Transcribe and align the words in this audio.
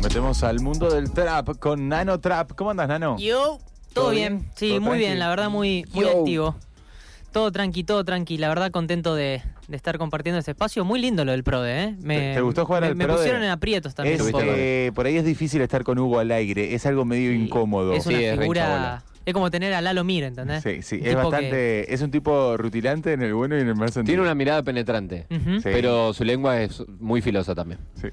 Nos 0.00 0.08
metemos 0.08 0.42
al 0.44 0.60
mundo 0.60 0.88
del 0.90 1.10
trap 1.12 1.58
con 1.58 1.88
Nano 1.88 2.18
Trap. 2.20 2.52
¿Cómo 2.54 2.70
andas, 2.70 2.88
Nano? 2.88 3.16
Yo, 3.18 3.58
todo, 3.92 4.04
¿Todo 4.04 4.10
bien? 4.12 4.38
bien? 4.38 4.50
Sí, 4.56 4.68
¿Todo 4.70 4.80
muy 4.80 4.88
tranqui? 4.90 4.98
bien, 5.04 5.18
la 5.18 5.28
verdad 5.28 5.50
muy, 5.50 5.84
muy 5.92 6.04
Yo. 6.04 6.18
activo. 6.20 6.56
Todo 7.32 7.52
tranqui, 7.52 7.84
todo 7.84 8.02
tranqui, 8.02 8.38
la 8.38 8.48
verdad 8.48 8.70
contento 8.70 9.14
de, 9.14 9.42
de 9.68 9.76
estar 9.76 9.98
compartiendo 9.98 10.38
este 10.38 10.52
espacio. 10.52 10.86
Muy 10.86 11.00
lindo 11.00 11.24
lo 11.26 11.32
del 11.32 11.44
PRODE, 11.44 11.82
¿eh? 11.84 11.96
Me, 12.00 12.32
¿Te- 12.34 12.40
gustó 12.40 12.64
jugar 12.64 12.80
me, 12.82 12.88
al 12.88 12.96
Me 12.96 13.04
PRODE? 13.04 13.18
pusieron 13.18 13.42
en 13.42 13.50
aprietos 13.50 13.94
también. 13.94 14.16
Es, 14.16 14.22
un 14.22 14.32
poco. 14.32 14.44
eh, 14.46 14.90
por 14.94 15.04
ahí 15.04 15.16
es 15.18 15.24
difícil 15.24 15.60
estar 15.60 15.84
con 15.84 15.98
Hugo 15.98 16.18
al 16.18 16.30
aire. 16.30 16.74
Es 16.74 16.86
algo 16.86 17.04
medio 17.04 17.30
Sí, 17.30 17.36
incómodo. 17.36 17.92
Es 17.92 18.06
una 18.06 18.18
Sí, 18.18 18.24
figura... 18.38 19.02
Es 19.26 19.34
como 19.34 19.50
tener 19.50 19.74
a 19.74 19.82
Lalo 19.82 20.02
Mir, 20.02 20.24
¿entendés? 20.24 20.62
Sí, 20.62 20.80
sí. 20.80 20.96
Un 20.96 21.02
Es 21.02 21.08
que- 21.10 21.14
bastante. 21.14 21.94
Es 21.94 22.00
un 22.00 22.10
tipo 22.10 22.56
rutilante 22.56 23.12
en 23.12 23.20
el 23.22 23.34
bueno 23.34 23.56
y 23.58 23.60
en 23.60 23.68
el 23.68 23.76
mal 23.76 23.92
sentido. 23.92 24.12
Tiene 24.14 24.22
una 24.22 24.34
mirada 24.34 24.62
penetrante. 24.62 25.26
Sí. 25.30 25.60
pero 25.62 26.14
su 26.14 26.24
lengua 26.24 26.60
es 26.62 26.82
muy 26.98 27.20
filosa 27.20 27.54
también. 27.54 27.78
Sí. 28.00 28.08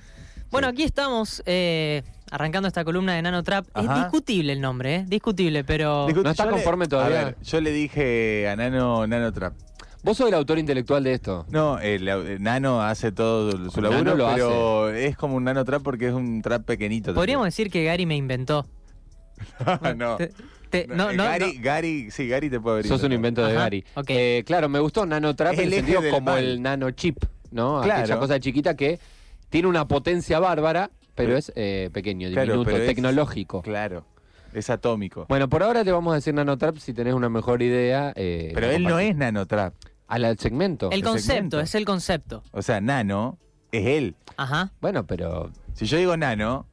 Bueno, 0.51 0.67
Sí. 0.69 0.73
aquí 0.73 0.83
estamos 0.83 1.43
eh, 1.45 2.03
arrancando 2.31 2.67
esta 2.67 2.83
columna 2.85 3.13
de 3.15 3.21
Nano 3.21 3.43
Trap. 3.43 3.65
Es 3.75 3.85
Ajá. 3.87 4.03
discutible 4.03 4.53
el 4.53 4.61
nombre, 4.61 4.95
¿eh? 4.95 5.05
Discutible, 5.07 5.63
pero... 5.63 6.07
Discu- 6.07 6.23
¿No 6.23 6.45
le- 6.45 6.51
conforme 6.51 6.87
todavía? 6.87 7.21
A 7.21 7.25
ver, 7.25 7.37
yo 7.43 7.61
le 7.61 7.71
dije 7.71 8.47
a 8.49 8.55
Nano, 8.55 9.05
Nano 9.07 9.31
Trap. 9.33 9.53
Vos 10.03 10.15
sos 10.15 10.27
el 10.29 10.35
autor 10.35 10.57
intelectual 10.59 11.03
de 11.03 11.13
esto. 11.13 11.45
No, 11.49 11.79
el, 11.79 12.07
el 12.07 12.41
Nano 12.41 12.81
hace 12.81 13.11
todo 13.11 13.69
su 13.69 13.81
laburo, 13.81 14.03
Nano 14.03 14.15
lo 14.15 14.33
pero 14.33 14.89
es 14.91 15.17
como 15.17 15.35
un 15.35 15.43
Nano 15.43 15.65
Trap 15.65 15.81
porque 15.83 16.07
es 16.07 16.13
un 16.13 16.41
trap 16.41 16.63
pequeñito. 16.63 17.13
Podríamos 17.13 17.45
decir 17.45 17.69
que 17.69 17.83
Gary 17.83 18.05
me 18.05 18.15
inventó. 18.15 18.65
también. 19.65 19.97
no. 19.97 20.15
Te- 20.17 20.31
te- 20.69 20.87
No, 20.87 20.95
no, 20.95 21.11
eh, 21.11 21.15
no, 21.17 21.23
Gary, 21.23 21.53
no. 21.57 21.61
Gary, 21.63 22.11
sí, 22.11 22.27
Gary 22.27 22.49
te 22.49 22.59
puede 22.59 22.77
abrir. 22.77 22.87
Sos 22.89 23.03
un 23.03 23.11
invento 23.11 23.43
de 23.45 23.51
Ajá, 23.51 23.63
Gary. 23.63 23.83
ok. 23.95 24.05
Eh, 24.09 24.43
claro, 24.45 24.69
me 24.69 24.79
gustó 24.79 25.05
nanotrap 25.05 25.53
Es 25.53 25.59
en 25.59 25.65
el 25.65 25.73
sentido 25.73 26.01
como 26.09 26.21
mal. 26.31 26.39
el 26.43 26.61
nanochip, 26.61 27.17
¿no? 27.51 27.81
Claro. 27.81 28.01
Aquella 28.01 28.19
cosa 28.19 28.39
chiquita 28.39 28.75
que 28.77 28.99
tiene 29.49 29.67
una 29.67 29.87
potencia 29.87 30.39
bárbara, 30.39 30.91
pero 31.15 31.35
es 31.37 31.51
eh, 31.55 31.89
pequeño, 31.93 32.29
Claro, 32.31 32.53
diminuto, 32.53 32.77
es- 32.77 32.87
tecnológico. 32.87 33.61
Claro, 33.61 34.05
es 34.53 34.69
atómico. 34.69 35.25
Bueno, 35.29 35.49
por 35.49 35.63
ahora 35.63 35.83
te 35.83 35.91
vamos 35.91 36.11
a 36.11 36.15
decir 36.15 36.33
nanotrap 36.33 36.77
si 36.77 36.93
tenés 36.93 37.13
una 37.13 37.29
mejor 37.29 37.61
idea. 37.61 38.13
eh, 38.15 38.51
pero 38.53 38.69
él 38.69 38.83
no 38.83 38.99
es 38.99 39.15
Nano 39.15 39.45
Trap. 39.45 39.73
Al 40.07 40.23
al 40.25 40.37
segmento. 40.39 40.87
El 40.91 40.99
el 40.99 41.03
concepto, 41.03 41.33
segmento. 41.33 41.59
es 41.59 41.75
el 41.75 41.85
concepto. 41.85 42.43
O 42.51 42.61
sea, 42.61 42.79
Nano 42.79 43.37
es 43.71 43.85
él. 43.85 44.15
Ajá, 44.37 44.71
Bueno, 44.79 45.05
pero. 45.05 45.51
Si 45.73 45.85
yo 45.85 45.97
digo 45.97 46.15
Nano, 46.15 46.65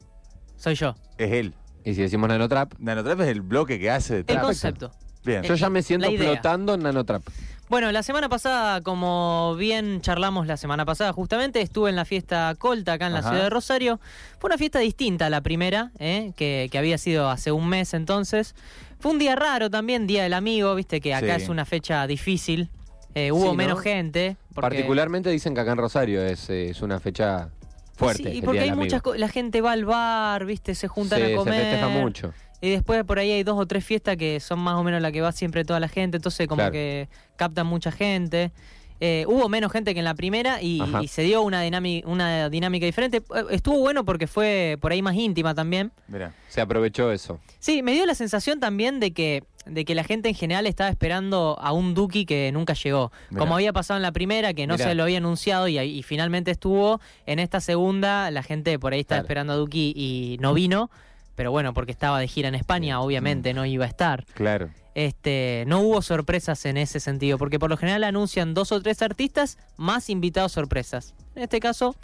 soy 0.56 0.74
yo. 0.76 0.94
es 1.18 1.32
él. 1.32 1.54
¿Y 1.84 1.94
si 1.94 2.02
decimos 2.02 2.28
nanotrap? 2.28 2.74
Nano 2.78 3.02
Trap 3.02 3.20
es 3.22 3.28
el 3.28 3.40
bloque 3.42 3.78
que 3.80 3.90
hace 3.90 4.14
de 4.14 4.20
El 4.20 4.26
trap. 4.26 4.42
concepto. 4.42 4.90
Bien. 5.24 5.42
Yo 5.42 5.54
ya 5.54 5.68
me 5.70 5.82
siento 5.82 6.10
flotando 6.12 6.74
en 6.74 6.82
nanotrap. 6.82 7.22
Bueno, 7.70 7.90
la 7.92 8.02
semana 8.02 8.28
pasada, 8.28 8.82
como 8.82 9.56
bien 9.56 10.00
charlamos 10.02 10.46
la 10.46 10.56
semana 10.56 10.84
pasada, 10.84 11.12
justamente 11.12 11.60
estuve 11.62 11.88
en 11.90 11.96
la 11.96 12.04
fiesta 12.04 12.54
Colta 12.58 12.92
acá 12.94 13.06
en 13.06 13.14
la 13.14 13.22
ciudad 13.22 13.42
de 13.44 13.50
Rosario. 13.50 14.00
Fue 14.38 14.48
una 14.48 14.58
fiesta 14.58 14.78
distinta 14.80 15.26
a 15.26 15.30
la 15.30 15.40
primera, 15.40 15.90
¿eh? 15.98 16.32
que, 16.36 16.68
que 16.70 16.78
había 16.78 16.98
sido 16.98 17.30
hace 17.30 17.52
un 17.52 17.66
mes 17.68 17.94
entonces. 17.94 18.54
Fue 19.00 19.10
un 19.12 19.18
día 19.18 19.34
raro 19.34 19.70
también, 19.70 20.06
Día 20.06 20.22
del 20.22 20.34
Amigo, 20.34 20.74
viste 20.74 21.00
que 21.00 21.14
acá 21.14 21.36
Sí. 21.36 21.44
es 21.44 21.48
una 21.48 21.64
fecha 21.64 22.06
difícil. 22.06 22.68
Eh, 23.14 23.32
hubo 23.32 23.42
Sí, 23.42 23.46
¿no? 23.48 23.54
menos 23.54 23.80
gente. 23.80 24.36
porque- 24.54 24.60
Particularmente 24.76 25.30
dicen 25.30 25.54
que 25.54 25.60
acá 25.60 25.72
en 25.72 25.78
Rosario 25.78 26.22
es, 26.22 26.48
eh, 26.50 26.70
es 26.70 26.82
una 26.82 27.00
fecha 27.00 27.48
fuerte. 27.94 28.30
Sí, 28.30 28.38
el 28.38 28.44
porque 28.44 28.60
hay 28.60 28.72
muchas 28.72 29.02
cosas. 29.02 29.20
La 29.20 29.28
gente 29.28 29.60
va 29.60 29.72
al 29.72 29.84
bar, 29.84 30.44
viste, 30.44 30.74
se 30.74 30.88
juntan 30.88 31.18
Sí, 31.20 31.24
a 31.24 31.28
se 31.28 31.34
comer. 31.36 31.60
festeja 31.60 31.88
mucho. 31.88 32.32
Y 32.60 32.70
después 32.70 33.04
por 33.04 33.18
ahí 33.18 33.30
hay 33.30 33.42
dos 33.42 33.58
o 33.58 33.66
tres 33.66 33.84
fiestas 33.84 34.16
que 34.16 34.40
son 34.40 34.58
más 34.58 34.74
o 34.76 34.82
menos 34.84 35.02
la 35.02 35.12
que 35.12 35.20
va 35.20 35.32
siempre 35.32 35.64
toda 35.64 35.80
la 35.80 35.88
gente, 35.88 36.16
entonces 36.16 36.46
como 36.48 36.60
Claro. 36.60 36.72
que 36.72 37.08
captan 37.36 37.66
mucha 37.66 37.92
gente. 37.92 38.52
Eh, 39.00 39.24
hubo 39.28 39.48
menos 39.48 39.70
gente 39.72 39.92
que 39.92 39.98
en 39.98 40.04
la 40.04 40.14
primera 40.14 40.62
y, 40.62 40.80
y 41.02 41.08
se 41.08 41.22
dio 41.22 41.42
una, 41.42 41.60
dinámica 41.60 42.08
una 42.08 42.48
dinámica 42.48 42.86
diferente. 42.86 43.18
Eh, 43.18 43.44
Estuvo 43.50 43.78
bueno 43.80 44.04
porque 44.04 44.26
fue 44.26 44.78
por 44.80 44.92
ahí 44.92 45.02
más 45.02 45.14
íntima 45.16 45.54
también. 45.54 45.92
Mirá. 46.08 46.32
Se 46.48 46.60
aprovechó 46.60 47.10
eso. 47.12 47.40
Sí, 47.58 47.82
me 47.82 47.92
dio 47.92 48.06
la 48.06 48.14
sensación 48.14 48.60
también 48.60 49.00
de 49.00 49.12
que, 49.12 49.42
de 49.66 49.84
que 49.84 49.94
la 49.94 50.04
gente 50.04 50.28
en 50.28 50.34
general 50.34 50.66
estaba 50.66 50.90
esperando 50.90 51.56
a 51.60 51.72
un 51.72 51.94
Duki 51.94 52.26
que 52.26 52.50
nunca 52.52 52.74
llegó. 52.74 53.12
Mirá. 53.30 53.40
Como 53.40 53.54
había 53.54 53.72
pasado 53.72 53.98
en 53.98 54.02
la 54.02 54.12
primera, 54.12 54.54
que 54.54 54.66
no 54.66 54.74
Mirá. 54.74 54.88
se 54.88 54.94
lo 54.94 55.04
había 55.04 55.18
anunciado 55.18 55.68
y, 55.68 56.02
finalmente 56.02 56.50
estuvo. 56.50 57.00
En 57.26 57.38
esta 57.38 57.60
segunda, 57.60 58.30
la 58.30 58.42
gente 58.42 58.78
por 58.78 58.92
ahí 58.92 59.00
estaba 59.00 59.20
esperando 59.20 59.52
a 59.52 59.56
Duki 59.56 59.92
y 59.96 60.36
no 60.40 60.54
vino. 60.54 60.90
Pero 61.34 61.50
bueno, 61.50 61.74
porque 61.74 61.92
estaba 61.92 62.20
de 62.20 62.28
gira 62.28 62.48
en 62.48 62.54
España, 62.54 63.00
obviamente 63.00 63.54
no 63.54 63.66
iba 63.66 63.84
a 63.84 63.88
estar. 63.88 64.24
Claro. 64.34 64.70
Este, 64.94 65.64
no 65.66 65.80
hubo 65.80 66.00
sorpresas 66.02 66.64
en 66.66 66.76
ese 66.76 67.00
sentido, 67.00 67.38
porque 67.38 67.58
por 67.58 67.70
lo 67.70 67.76
general 67.76 68.04
anuncian 68.04 68.54
dos 68.54 68.70
o 68.70 68.80
tres 68.80 69.02
artistas 69.02 69.58
más 69.76 70.08
invitados 70.08 70.52
sorpresas. 70.52 71.14
En 71.34 71.42
este 71.42 71.58
caso, 71.58 71.96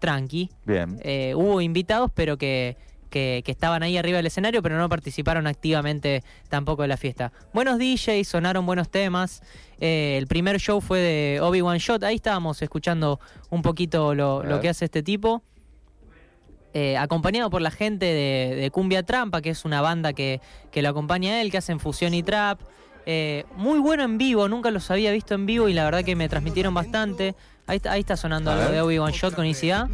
tranqui. 0.00 0.50
Bien. 0.64 0.98
Eh, 1.02 1.34
hubo 1.36 1.60
invitados, 1.60 2.10
pero 2.12 2.36
que, 2.36 2.76
que, 3.14 3.42
que 3.44 3.52
estaban 3.52 3.84
ahí 3.84 3.96
arriba 3.96 4.16
del 4.16 4.26
escenario, 4.26 4.60
pero 4.60 4.76
no 4.76 4.88
participaron 4.88 5.46
activamente 5.46 6.24
tampoco 6.48 6.82
de 6.82 6.88
la 6.88 6.96
fiesta. 6.96 7.30
Buenos 7.52 7.78
DJs, 7.78 8.26
sonaron 8.26 8.66
buenos 8.66 8.90
temas. 8.90 9.40
Eh, 9.78 10.16
el 10.18 10.26
primer 10.26 10.58
show 10.58 10.80
fue 10.80 10.98
de 10.98 11.40
Obi-Wan 11.40 11.78
Shot. 11.78 12.02
Ahí 12.02 12.16
estábamos 12.16 12.60
escuchando 12.60 13.20
un 13.50 13.62
poquito 13.62 14.16
lo, 14.16 14.42
lo 14.42 14.60
que 14.60 14.68
hace 14.68 14.86
este 14.86 15.04
tipo. 15.04 15.44
Eh, 16.72 16.96
acompañado 16.96 17.50
por 17.50 17.62
la 17.62 17.70
gente 17.70 18.04
de, 18.06 18.56
de 18.56 18.70
Cumbia 18.72 19.04
Trampa, 19.04 19.40
que 19.40 19.50
es 19.50 19.64
una 19.64 19.80
banda 19.80 20.12
que, 20.12 20.40
que 20.72 20.82
lo 20.82 20.88
acompaña 20.88 21.34
a 21.34 21.40
él, 21.40 21.52
que 21.52 21.58
hacen 21.58 21.78
fusión 21.78 22.14
y 22.14 22.24
trap. 22.24 22.60
Eh, 23.06 23.44
muy 23.54 23.78
bueno 23.78 24.02
en 24.02 24.18
vivo, 24.18 24.48
nunca 24.48 24.72
los 24.72 24.90
había 24.90 25.12
visto 25.12 25.34
en 25.34 25.46
vivo 25.46 25.68
y 25.68 25.72
la 25.72 25.84
verdad 25.84 26.02
que 26.02 26.16
me 26.16 26.28
transmitieron 26.28 26.74
bastante. 26.74 27.36
Ahí 27.66 27.76
está, 27.78 27.92
ahí 27.92 28.00
está 28.00 28.16
sonando 28.16 28.50
algo 28.50 28.70
de 28.70 28.80
Obi-Wan 28.82 29.12
Shot 29.12 29.34
con 29.34 29.46
ICA. 29.46 29.88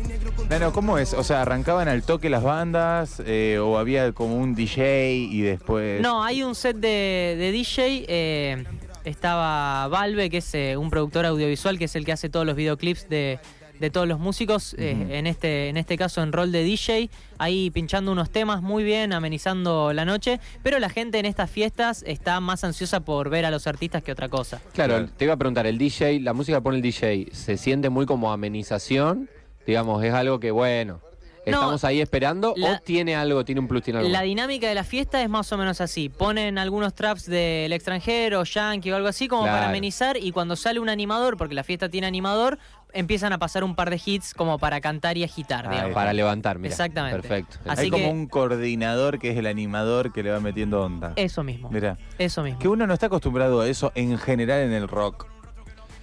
Nano, 0.48 0.72
¿cómo 0.72 0.98
es? 0.98 1.14
O 1.14 1.22
sea, 1.22 1.42
¿arrancaban 1.42 1.86
al 1.86 2.03
toque 2.03 2.28
las 2.28 2.42
bandas 2.42 3.22
eh, 3.25 3.58
o 3.62 3.78
había 3.78 4.10
como 4.12 4.36
un 4.36 4.56
DJ 4.56 5.14
y 5.14 5.41
después...? 5.42 6.00
No, 6.00 6.25
hay 6.25 6.42
un 6.42 6.56
set 6.56 6.76
de, 6.76 7.36
de 7.38 7.53
DJ. 7.53 8.04
eh, 8.08 8.64
estaba 9.04 9.86
Valve, 9.88 10.31
que 10.31 10.38
es 10.38 10.54
eh, 10.54 10.76
un 10.76 10.91
productor 10.91 11.25
audiovisual, 11.26 11.78
que 11.78 11.84
es 11.84 11.97
el 11.97 12.04
que 12.04 12.12
hace 12.12 12.28
todos 12.28 12.44
los 12.44 12.56
videoclips 12.56 13.08
de, 13.08 13.38
de 13.80 13.91
todos 13.91 14.06
los 14.06 14.18
músicos. 14.20 14.74
eh, 14.78 15.06
en, 15.10 15.26
este, 15.26 15.68
en 15.68 15.76
este 15.76 15.96
caso 15.96 16.22
en 16.22 16.32
rol 16.32 16.52
de 16.52 16.62
DJ. 16.62 17.10
Ahí 17.38 17.70
pinchando 17.70 18.12
unos 18.12 18.30
temas 18.30 18.62
muy 18.62 18.84
bien, 18.84 19.12
amenizando 19.12 19.92
la 19.92 20.04
noche. 20.04 20.38
Pero 20.62 20.78
la 20.78 20.88
gente 20.91 21.18
en 21.18 21.26
estas 21.26 21.50
fiestas 21.50 22.04
está 22.06 22.38
más 22.40 22.62
ansiosa 22.62 23.00
por 23.00 23.30
ver 23.30 23.44
a 23.46 23.50
los 23.50 23.66
artistas 23.66 24.02
que 24.02 24.12
otra 24.12 24.28
cosa. 24.28 24.60
Claro, 24.74 24.94
Claro. 24.98 25.08
te 25.16 25.24
iba 25.24 25.34
a 25.34 25.36
preguntar, 25.36 25.66
el 25.66 25.78
DJ, 25.78 26.20
la 26.20 26.32
música 26.32 26.58
que 26.58 26.62
pone 26.62 26.76
el 26.76 26.82
DJ, 26.82 27.28
¿se 27.32 27.56
siente 27.56 27.88
muy 27.90 28.06
como 28.06 28.30
amenización? 28.32 29.28
Digamos, 29.66 30.02
es 30.04 30.12
algo 30.12 30.40
que, 30.40 30.50
bueno, 30.50 31.00
No, 31.46 31.52
estamos 31.52 31.84
ahí 31.84 32.00
esperando 32.00 32.54
la- 32.56 32.72
o 32.74 32.78
tiene 32.80 33.16
algo, 33.16 33.44
tiene 33.44 33.60
un 33.60 33.68
plus, 33.68 33.82
tiene 33.82 34.00
algo. 34.00 34.10
La 34.10 34.22
dinámica 34.22 34.68
de 34.68 34.74
la 34.74 34.84
fiesta 34.84 35.22
es 35.22 35.28
más 35.28 35.50
o 35.52 35.56
menos 35.58 35.80
así. 35.80 36.08
Ponen 36.08 36.58
algunos 36.58 36.94
traps 36.94 37.26
del 37.26 37.72
extranjero, 37.72 38.44
yankee 38.44 38.90
o 38.92 38.96
algo 38.96 39.08
así, 39.08 39.26
como 39.28 39.42
para 39.44 39.68
amenizar. 39.68 40.16
Y 40.16 40.32
cuando 40.32 40.56
sale 40.56 40.80
un 40.80 40.88
animador, 40.88 41.36
porque 41.36 41.54
la 41.54 41.64
fiesta 41.64 41.88
tiene 41.88 42.06
animador, 42.06 42.58
empiezan 42.92 43.32
a 43.32 43.38
pasar 43.38 43.62
un 43.64 43.74
par 43.74 43.88
de 43.88 44.00
hits 44.04 44.34
como 44.34 44.58
para 44.58 44.80
cantar 44.80 45.16
y 45.16 45.24
agitar, 45.24 45.66
Ah, 45.66 45.70
digamos. 45.70 45.94
Para 45.94 46.12
levantar, 46.12 46.58
mira. 46.58 46.72
Exactamente. 46.72 47.20
Perfecto. 47.20 47.58
Así 47.66 47.82
Hay 47.84 47.90
como 47.90 48.10
un 48.10 48.26
coordinador 48.26 49.18
que 49.18 49.30
es 49.30 49.36
el 49.38 49.46
animador 49.46 50.12
que 50.12 50.22
le 50.22 50.30
va 50.30 50.40
metiendo 50.40 50.82
onda. 50.82 51.12
Eso 51.16 51.42
mismo. 51.42 51.70
Mira, 51.70 51.96
Eso 52.18 52.42
mismo. 52.42 52.58
que 52.58 52.68
uno 52.68 52.86
no 52.86 52.92
está 52.94 53.06
acostumbrado 53.06 53.60
a 53.60 53.68
eso 53.68 53.92
en 53.94 54.18
general 54.18 54.60
en 54.62 54.72
el 54.72 54.88
rock. 54.88 55.26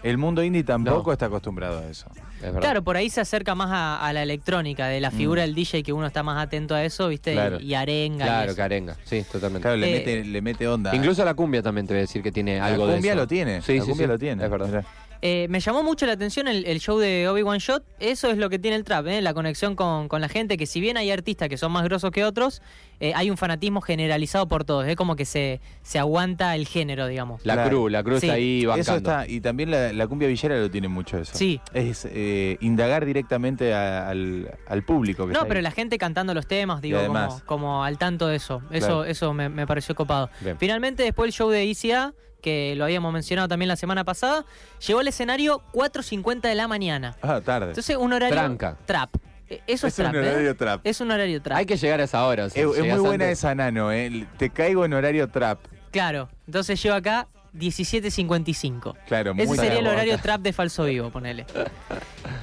El 0.09 0.17
mundo 0.17 0.43
indie 0.43 0.63
tampoco 0.63 1.07
No. 1.09 1.13
está 1.13 1.25
acostumbrado 1.27 1.79
a 1.79 1.85
eso. 1.87 2.09
Es. 2.41 2.51
Claro, 2.59 2.83
por 2.83 2.97
ahí 2.97 3.09
se 3.09 3.19
acerca 3.21 3.55
más 3.55 3.69
a, 3.71 3.97
a 4.05 4.13
la 4.13 4.23
electrónica, 4.23 4.87
de 4.87 4.99
la 4.99 5.11
figura 5.11 5.41
del 5.41 5.55
DJ, 5.55 5.83
que 5.83 5.91
uno 5.93 6.05
está 6.07 6.21
más 6.23 6.41
atento 6.43 6.75
a 6.75 6.83
eso, 6.83 7.07
¿viste? 7.07 7.31
Y- 7.31 7.35
Mm. 7.35 7.37
Claro. 7.37 7.59
Y, 7.59 7.73
arenga. 7.73 8.25
y 8.25 8.27
Claro, 8.27 8.45
eso. 8.47 8.55
que 8.55 8.61
arenga. 8.61 8.97
Sí, 9.03 9.23
totalmente. 9.31 9.61
Claro, 9.63 9.77
le, 9.77 9.89
Eh, 9.89 9.99
mete, 9.99 10.23
le 10.25 10.41
mete 10.41 10.67
onda. 10.67 10.95
Incluso 10.95 11.23
la 11.25 11.33
cumbia 11.33 11.61
también 11.63 11.87
te 11.87 11.93
voy 11.93 11.99
a 11.99 12.01
decir 12.01 12.21
que 12.23 12.31
tiene 12.31 12.57
la 12.57 12.65
algo 12.67 12.85
de 12.87 12.93
cumbia 12.93 13.11
eso. 13.13 13.21
lo 13.21 13.27
tiene. 13.27 13.61
Sí, 13.61 13.77
la 13.77 13.83
sí, 13.83 13.89
cumbia 13.89 14.05
sí. 14.07 14.11
lo 14.11 14.19
tiene. 14.19 14.43
Es 14.43 14.49
verdad. 14.51 14.67
Mirá. 14.67 14.85
Eh, 15.21 15.47
me 15.49 15.59
llamó 15.59 15.83
mucho 15.83 16.05
la 16.05 16.13
atención 16.13 16.47
el, 16.47 16.65
el 16.65 16.79
show 16.79 16.97
de 16.99 17.27
Obi-Wan 17.27 17.57
Shot. 17.59 17.83
Eso 17.99 18.29
es 18.29 18.37
lo 18.37 18.49
que 18.49 18.59
tiene 18.59 18.77
el 18.77 18.83
trap, 18.83 19.07
¿eh? 19.07 19.21
la 19.21 19.33
conexión 19.33 19.75
con, 19.75 20.07
con 20.07 20.21
la 20.21 20.29
gente. 20.29 20.57
Que 20.57 20.65
si 20.65 20.79
bien 20.79 20.97
hay 20.97 21.09
artistas 21.11 21.49
que 21.49 21.57
son 21.57 21.71
más 21.71 21.83
grosos 21.83 22.11
que 22.11 22.23
otros, 22.23 22.61
eh, 22.99 23.13
hay 23.15 23.29
un 23.29 23.37
fanatismo 23.37 23.81
generalizado 23.81 24.47
por 24.47 24.63
todos. 24.63 24.85
Es 24.87 24.95
como 24.95 25.15
que 25.15 25.25
se, 25.25 25.59
se 25.81 25.97
aguanta 25.99 26.55
el 26.55 26.67
género, 26.67 27.07
digamos. 27.07 27.45
La 27.45 27.67
cruz, 27.67 27.91
la 27.91 28.03
cruz 28.03 28.19
Sí. 28.21 28.27
está 28.27 28.35
ahí 28.35 28.65
bancando. 28.65 28.81
Eso 28.81 28.95
está, 28.97 29.27
y 29.27 29.41
también 29.41 29.71
la, 29.71 29.91
la 29.93 30.07
cumbia 30.07 30.27
villera 30.27 30.57
lo 30.59 30.69
tiene 30.69 30.87
mucho 30.87 31.17
eso. 31.17 31.31
Sí. 31.35 31.59
Es 31.73 32.07
eh, 32.09 32.57
indagar 32.61 33.05
directamente 33.05 33.73
a- 33.73 34.09
al, 34.09 34.51
al 34.67 34.83
público. 34.83 35.27
Que 35.27 35.33
No, 35.33 35.45
pero 35.47 35.57
ahí. 35.57 35.63
la 35.63 35.71
gente 35.71 35.97
cantando 35.97 36.33
los 36.33 36.47
temas, 36.47 36.81
digo, 36.81 36.99
como, 37.45 37.83
al 37.83 37.97
tanto 37.97 38.27
de 38.27 38.35
eso. 38.37 38.61
Eso, 38.71 38.87
Claro. 38.87 39.05
eso 39.05 39.33
me, 39.33 39.49
me 39.49 39.65
pareció 39.67 39.95
copado. 39.95 40.29
Bien. 40.41 40.57
Finalmente, 40.59 41.03
después 41.03 41.27
el 41.27 41.33
show 41.33 41.49
de 41.49 41.65
ICA, 41.65 42.13
que 42.47 42.75
lo 42.77 42.85
habíamos 42.85 43.11
mencionado 43.11 43.49
también 43.49 43.67
la 43.67 43.75
semana 43.75 44.05
pasada, 44.05 44.45
llegó 44.85 45.01
al 45.01 45.07
escenario 45.09 45.61
4.50 45.73 46.41
de 46.41 46.55
la 46.55 46.69
mañana. 46.69 47.15
Ah, 47.21 47.41
tarde. 47.43 47.67
Entonces, 47.69 47.97
un 47.97 48.13
horario 48.13 48.35
Tranca. 48.37 48.77
trap. 48.85 49.17
Eh, 49.49 49.61
Eso 49.67 49.87
es, 49.87 49.99
Es 49.99 50.05
un 50.05 50.11
trap, 50.11 50.15
¿eh? 50.15 50.29
horario 50.29 50.55
trap. 50.55 50.81
Es 50.85 51.01
un 51.01 51.11
horario 51.11 51.41
trap. 51.41 51.57
Hay 51.57 51.65
que 51.65 51.75
llegar 51.75 51.99
a 51.99 52.05
esa 52.05 52.25
hora. 52.25 52.45
o 52.45 52.49
sea, 52.49 52.63
es, 52.63 52.69
es 52.77 52.85
muy 52.85 52.99
buena 52.99 53.25
antes. 53.25 53.39
esa 53.39 53.53
nano, 53.53 53.91
¿eh? 53.91 54.25
Te 54.37 54.49
caigo 54.49 54.85
en 54.85 54.93
horario 54.93 55.27
trap. 55.29 55.59
Claro. 55.91 56.29
Entonces 56.45 56.81
llevo 56.81 56.95
acá 56.95 57.27
17.55. 57.53 58.95
Claro, 59.07 59.33
muy 59.33 59.43
Ese 59.43 59.55
sería 59.55 59.79
el 59.79 59.87
horario 59.87 60.17
trap 60.19 60.39
de 60.41 60.53
falso 60.53 60.85
vivo, 60.85 61.09
ponele. 61.09 61.45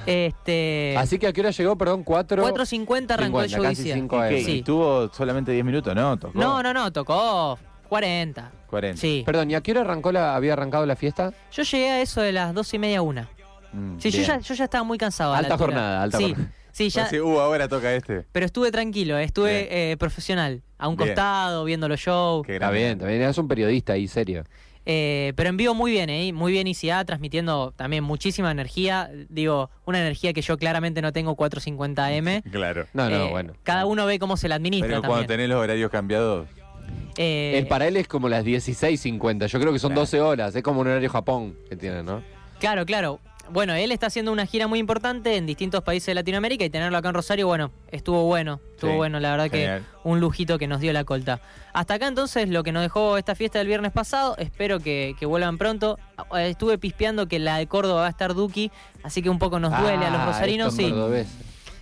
Este, 0.05 0.95
Así 0.99 1.17
que 1.17 1.25
a 1.25 1.33
qué 1.33 1.41
hora 1.41 1.49
llegó, 1.49 1.75
perdón, 1.75 2.03
4. 2.03 2.43
4.50 2.43 3.11
arrancó 3.11 3.41
el 3.41 3.49
50, 3.49 3.73
show 3.73 4.31
¿Y. 4.31 4.43
Sí. 4.43 4.51
¿Y 4.51 4.59
Estuvo 4.59 5.11
solamente 5.11 5.51
10 5.51 5.65
minutos, 5.65 5.95
¿no? 5.95 6.15
¿Tocó? 6.17 6.37
No, 6.37 6.61
no, 6.61 6.73
no, 6.75 6.91
tocó 6.93 7.57
40. 7.89 8.51
40. 8.75 8.99
Sí. 9.01 9.23
Perdón, 9.25 9.49
¿y 9.51 9.55
a 9.55 9.61
qué 9.61 9.71
hora 9.71 9.81
arrancó 9.81 10.11
la, 10.11 10.35
había 10.35 10.53
arrancado 10.53 10.85
la 10.85 10.95
fiesta? 10.95 11.31
Yo 11.51 11.63
llegué 11.63 11.89
a 11.89 12.01
eso 12.01 12.21
de 12.21 12.31
las 12.31 12.53
12 12.53 12.75
y 12.75 12.79
media, 12.79 13.01
una. 13.01 13.29
Mm, 13.73 13.99
Sí, 13.99 14.11
yo 14.11 14.17
bien. 14.19 14.27
ya, 14.27 14.39
yo 14.39 14.53
ya 14.53 14.63
estaba 14.65 14.83
muy 14.83 14.97
cansado. 14.97 15.31
a 15.33 15.41
la 15.41 15.47
Alta 15.47 15.57
jornada, 15.57 16.03
alta 16.03 16.17
sí, 16.17 16.29
jornada. 16.29 16.51
Sí, 16.71 16.89
ya, 16.89 17.07
uh, 17.23 17.39
ahora 17.39 17.67
toca 17.69 17.93
este. 17.95 18.25
pero 18.33 18.45
estuve 18.45 18.69
tranquilo, 18.71 19.17
estuve 19.17 19.51
Bien. 19.63 19.67
eh, 19.71 19.95
profesional, 19.97 20.61
a 20.77 20.89
un 20.89 20.97
Bien. 20.97 21.09
costado, 21.09 21.63
viendo 21.63 21.87
los 21.87 21.99
shows. 22.01 22.45
Qué 22.45 22.55
Está 22.55 22.69
bien, 22.69 22.99
también 22.99 23.21
eres 23.21 23.37
un 23.37 23.47
periodista 23.47 23.93
ahí, 23.93 24.07
serio. 24.09 24.43
Eh, 24.87 25.33
pero 25.35 25.49
en 25.49 25.57
vivo 25.57 25.73
muy 25.73 25.89
bien, 25.91 26.09
¿eh? 26.11 26.31
muy 26.33 26.51
bien 26.51 26.67
ICA, 26.67 27.03
transmitiendo 27.05 27.73
también 27.75 28.03
muchísima 28.03 28.51
energía. 28.51 29.09
Digo, 29.29 29.69
una 29.85 29.99
energía 29.99 30.31
que 30.33 30.41
yo 30.43 30.57
claramente 30.57 31.01
no 31.01 31.11
tengo 31.11 31.35
450M. 31.35 32.43
Claro. 32.51 32.85
No, 32.93 33.09
no, 33.09 33.15
Eh, 33.25 33.29
bueno. 33.31 33.53
Cada 33.63 33.85
uno 33.87 34.05
ve 34.05 34.19
cómo 34.19 34.37
se 34.37 34.47
la 34.47 34.55
administra 34.55 34.87
Pero 34.89 35.01
cuando 35.01 35.15
también. 35.23 35.27
tenés 35.39 35.49
los 35.49 35.63
horarios 35.63 35.89
cambiados, 35.89 36.47
Eh, 37.17 37.57
El 37.57 37.67
para 37.67 37.87
él 37.87 37.97
es 37.97 38.07
como 38.07 38.29
las 38.29 38.43
16.50. 38.45 39.47
Yo 39.47 39.59
creo 39.59 39.71
que 39.73 39.79
son 39.79 39.91
Claro. 39.91 40.01
12 40.01 40.21
horas. 40.21 40.55
Es 40.55 40.63
como 40.63 40.81
un 40.81 40.87
horario 40.87 41.09
Japón 41.09 41.57
que 41.69 41.75
tienen, 41.75 42.05
¿no? 42.05 42.21
Claro, 42.59 42.85
claro. 42.85 43.19
Bueno, 43.47 43.75
él 43.75 43.91
está 43.91 44.07
haciendo 44.07 44.31
una 44.31 44.47
gira 44.47 44.65
muy 44.65 44.79
importante 44.79 45.35
en 45.35 45.45
distintos 45.45 45.83
países 45.83 46.07
de 46.07 46.15
Latinoamérica 46.15 46.65
y 46.65 46.69
tenerlo 46.71 46.97
acá 46.97 47.09
en 47.09 47.13
Rosario, 47.13 47.45
bueno, 47.45 47.71
estuvo 47.91 48.23
bueno. 48.23 48.59
Estuvo 48.71 48.89
Sí, 48.89 48.97
bueno, 48.97 49.19
la 49.19 49.29
verdad 49.31 49.51
genial. 49.51 49.81
que 49.81 50.09
un 50.09 50.19
lujito 50.19 50.57
que 50.57 50.65
nos 50.65 50.81
dio 50.81 50.91
la 50.93 51.03
colta. 51.03 51.41
Hasta 51.71 51.93
acá 51.93 52.07
entonces 52.07 52.49
lo 52.49 52.63
que 52.63 52.71
nos 52.71 52.81
dejó 52.81 53.19
esta 53.19 53.35
fiesta 53.35 53.59
del 53.59 53.67
viernes 53.67 53.91
pasado. 53.91 54.35
Espero 54.39 54.79
que, 54.79 55.13
que 55.19 55.27
vuelvan 55.27 55.59
pronto. 55.59 55.99
Eh, 56.35 56.49
Estuve 56.49 56.79
pispeando 56.79 57.27
que 57.27 57.37
la 57.37 57.57
de 57.59 57.67
Córdoba 57.67 58.01
va 58.01 58.07
a 58.07 58.09
estar 58.09 58.33
Duki, 58.33 58.71
así 59.03 59.21
que 59.21 59.29
un 59.29 59.37
poco 59.37 59.59
nos 59.59 59.79
duele 59.79 60.03
a 60.05 60.09
los 60.09 60.21
Ah, 60.21 60.25
rosarinos. 60.25 60.73
Sí, 60.75 60.91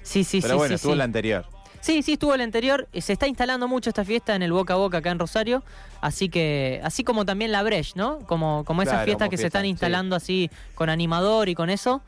sí, 0.01 0.23
sí, 0.25 0.41
pero 0.41 0.55
sí. 0.55 0.57
bueno, 0.57 0.67
sí, 0.69 0.73
estuvo 0.75 0.91
sí. 0.91 0.97
la 0.97 1.03
anterior. 1.05 1.45
Sí, 1.83 2.01
sí, 2.01 2.13
estuvo 2.13 2.33
el 2.33 2.39
anterior. 2.39 2.87
Se 2.97 3.11
está 3.11 3.27
instalando 3.27 3.67
mucho 3.67 3.89
esta 3.89 4.05
fiesta 4.05 4.35
en 4.35 4.41
el 4.41 4.53
Boca 4.53 4.73
a 4.73 4.77
Boca 4.77 4.99
acá 4.99 5.11
en 5.11 5.19
Rosario. 5.19 5.63
Así 5.99 6.29
que, 6.29 6.79
así 6.81 7.03
como 7.03 7.25
también 7.25 7.51
la 7.51 7.61
Breche, 7.61 7.91
¿no? 7.95 8.19
Como, 8.19 8.63
como 8.63 8.83
esas 8.83 8.93
Claro, 8.93 9.05
fiestas 9.05 9.25
como 9.27 9.31
que 9.31 9.37
se 9.37 9.47
están 9.47 9.63
sí. 9.63 9.67
instalando 9.67 10.15
así 10.15 10.49
con 10.75 10.89
animador 10.89 11.49
y 11.49 11.55
con 11.55 11.69
eso. 11.69 12.01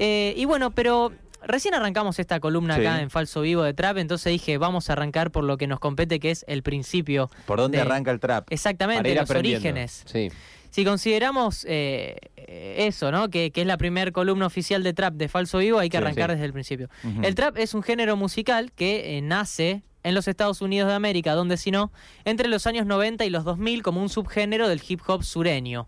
Eh, 0.00 0.34
y 0.36 0.46
bueno, 0.46 0.72
pero 0.72 1.12
recién 1.46 1.74
arrancamos 1.74 2.18
esta 2.18 2.40
columna 2.40 2.74
acá 2.74 3.00
en 3.02 3.08
Falso 3.08 3.42
Vivo 3.42 3.62
de 3.62 3.72
Trap. 3.72 3.98
Entonces 3.98 4.32
dije, 4.32 4.58
vamos 4.58 4.90
a 4.90 4.94
arrancar 4.94 5.30
por 5.30 5.44
lo 5.44 5.56
que 5.58 5.68
nos 5.68 5.78
compete, 5.78 6.18
que 6.18 6.32
es 6.32 6.44
el 6.48 6.64
principio. 6.64 7.30
¿Por 7.46 7.60
dónde 7.60 7.78
de- 7.78 7.82
arranca 7.82 8.10
el 8.10 8.18
trap? 8.18 8.48
Exactamente, 8.50 9.14
los 9.14 9.30
orígenes. 9.30 10.02
Sí. 10.06 10.28
Si 10.74 10.84
consideramos 10.84 11.64
eh, 11.68 12.16
eh, 12.36 12.74
eso, 12.88 13.12
¿no? 13.12 13.30
Que, 13.30 13.52
que 13.52 13.60
es 13.60 13.66
la 13.68 13.76
primer 13.78 14.10
columna 14.10 14.44
oficial 14.46 14.82
de 14.82 14.92
trap 14.92 15.14
de 15.14 15.28
Falso 15.28 15.58
Vivo, 15.58 15.78
hay 15.78 15.88
que 15.88 15.98
Sí, 15.98 16.02
arrancar 16.02 16.30
sí. 16.30 16.32
desde 16.34 16.46
el 16.46 16.52
principio. 16.52 16.88
El 17.22 17.36
trap 17.36 17.56
es 17.58 17.74
un 17.74 17.84
género 17.84 18.16
musical 18.16 18.72
que 18.72 19.16
eh, 19.16 19.22
nace 19.22 19.84
en 20.02 20.16
los 20.16 20.26
Estados 20.26 20.60
Unidos 20.62 20.88
de 20.88 20.94
América, 20.94 21.34
donde 21.34 21.58
si 21.58 21.70
no, 21.70 21.92
entre 22.24 22.48
los 22.48 22.66
años 22.66 22.86
90 22.86 23.24
y 23.24 23.30
los 23.30 23.44
2000 23.44 23.84
como 23.84 24.02
un 24.02 24.08
subgénero 24.08 24.66
del 24.66 24.82
hip 24.88 25.00
hop 25.06 25.22
sureño. 25.22 25.86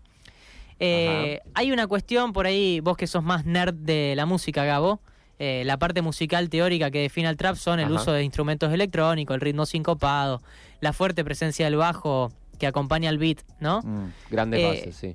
Eh, 0.79 1.41
hay 1.53 1.73
una 1.73 1.85
cuestión 1.87 2.31
por 2.31 2.45
ahí, 2.45 2.79
vos 2.79 2.95
que 2.95 3.07
sos 3.07 3.23
más 3.23 3.43
nerd 3.45 3.73
de 3.73 4.13
la 4.15 4.25
música, 4.25 4.63
Gabo, 4.63 5.01
eh, 5.37 5.63
la 5.65 5.77
parte 5.77 6.01
musical 6.01 6.49
teórica 6.49 6.91
que 6.91 7.01
define 7.01 7.27
al 7.27 7.35
trap 7.35 7.57
son 7.57 7.79
el 7.81 7.87
Ajá. 7.87 7.95
uso 7.95 8.13
de 8.13 8.23
instrumentos 8.23 8.71
electrónicos, 8.71 9.35
el 9.35 9.41
ritmo 9.41 9.65
sincopado, 9.65 10.41
la 10.79 10.93
fuerte 10.93 11.25
presencia 11.25 11.65
del 11.65 11.75
bajo 11.75 12.31
que 12.57 12.67
acompaña 12.67 13.09
al 13.09 13.17
beat, 13.17 13.39
¿no? 13.59 13.81
Mm. 13.83 14.11
Grandes 14.29 14.59
Eh, 14.59 14.65
bases, 14.67 14.95
sí. 14.95 15.13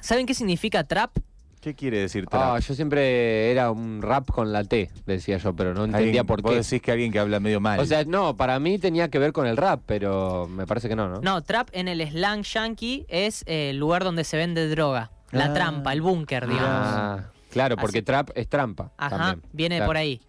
¿Saben 0.00 0.26
qué 0.26 0.34
significa 0.34 0.84
trap? 0.84 1.16
¿Qué 1.60 1.74
quiere 1.74 1.98
decir 1.98 2.26
trap? 2.26 2.42
Ah, 2.54 2.58
yo 2.58 2.74
siempre 2.74 3.50
era 3.50 3.70
un 3.70 4.00
rap 4.00 4.30
con 4.30 4.50
la 4.50 4.64
T, 4.64 4.90
decía 5.04 5.36
yo, 5.36 5.54
pero 5.54 5.74
no 5.74 5.84
entendía 5.84 6.24
por 6.24 6.40
Vos 6.40 6.52
qué. 6.52 6.56
decís 6.58 6.80
que 6.80 6.90
alguien 6.90 7.12
que 7.12 7.18
habla 7.18 7.38
medio 7.38 7.60
mal. 7.60 7.78
O 7.80 7.84
sea, 7.84 8.04
no, 8.04 8.34
para 8.34 8.58
mí 8.58 8.78
tenía 8.78 9.10
que 9.10 9.18
ver 9.18 9.32
con 9.34 9.46
el 9.46 9.58
rap, 9.58 9.82
pero 9.84 10.48
me 10.48 10.66
parece 10.66 10.88
que 10.88 10.96
no, 10.96 11.08
¿no? 11.10 11.20
No, 11.20 11.42
trap 11.42 11.68
en 11.72 11.88
el 11.88 12.00
slang 12.08 12.44
yankee 12.44 13.04
es 13.10 13.42
eh, 13.46 13.70
el 13.70 13.76
lugar 13.78 14.04
donde 14.04 14.24
se 14.24 14.38
vende 14.38 14.68
droga. 14.68 15.10
La 15.32 15.46
Ah. 15.46 15.52
trampa, 15.52 15.92
el 15.92 16.00
búnker, 16.00 16.46
digamos. 16.48 16.70
Ah, 16.70 17.24
claro, 17.50 17.76
porque 17.76 17.98
Así- 17.98 18.04
trap 18.06 18.30
es 18.34 18.48
trampa. 18.48 18.92
Ajá, 18.96 19.18
también. 19.18 19.42
viene 19.52 19.76
Claro. 19.76 19.88
por 19.90 19.96
ahí. 19.98 20.20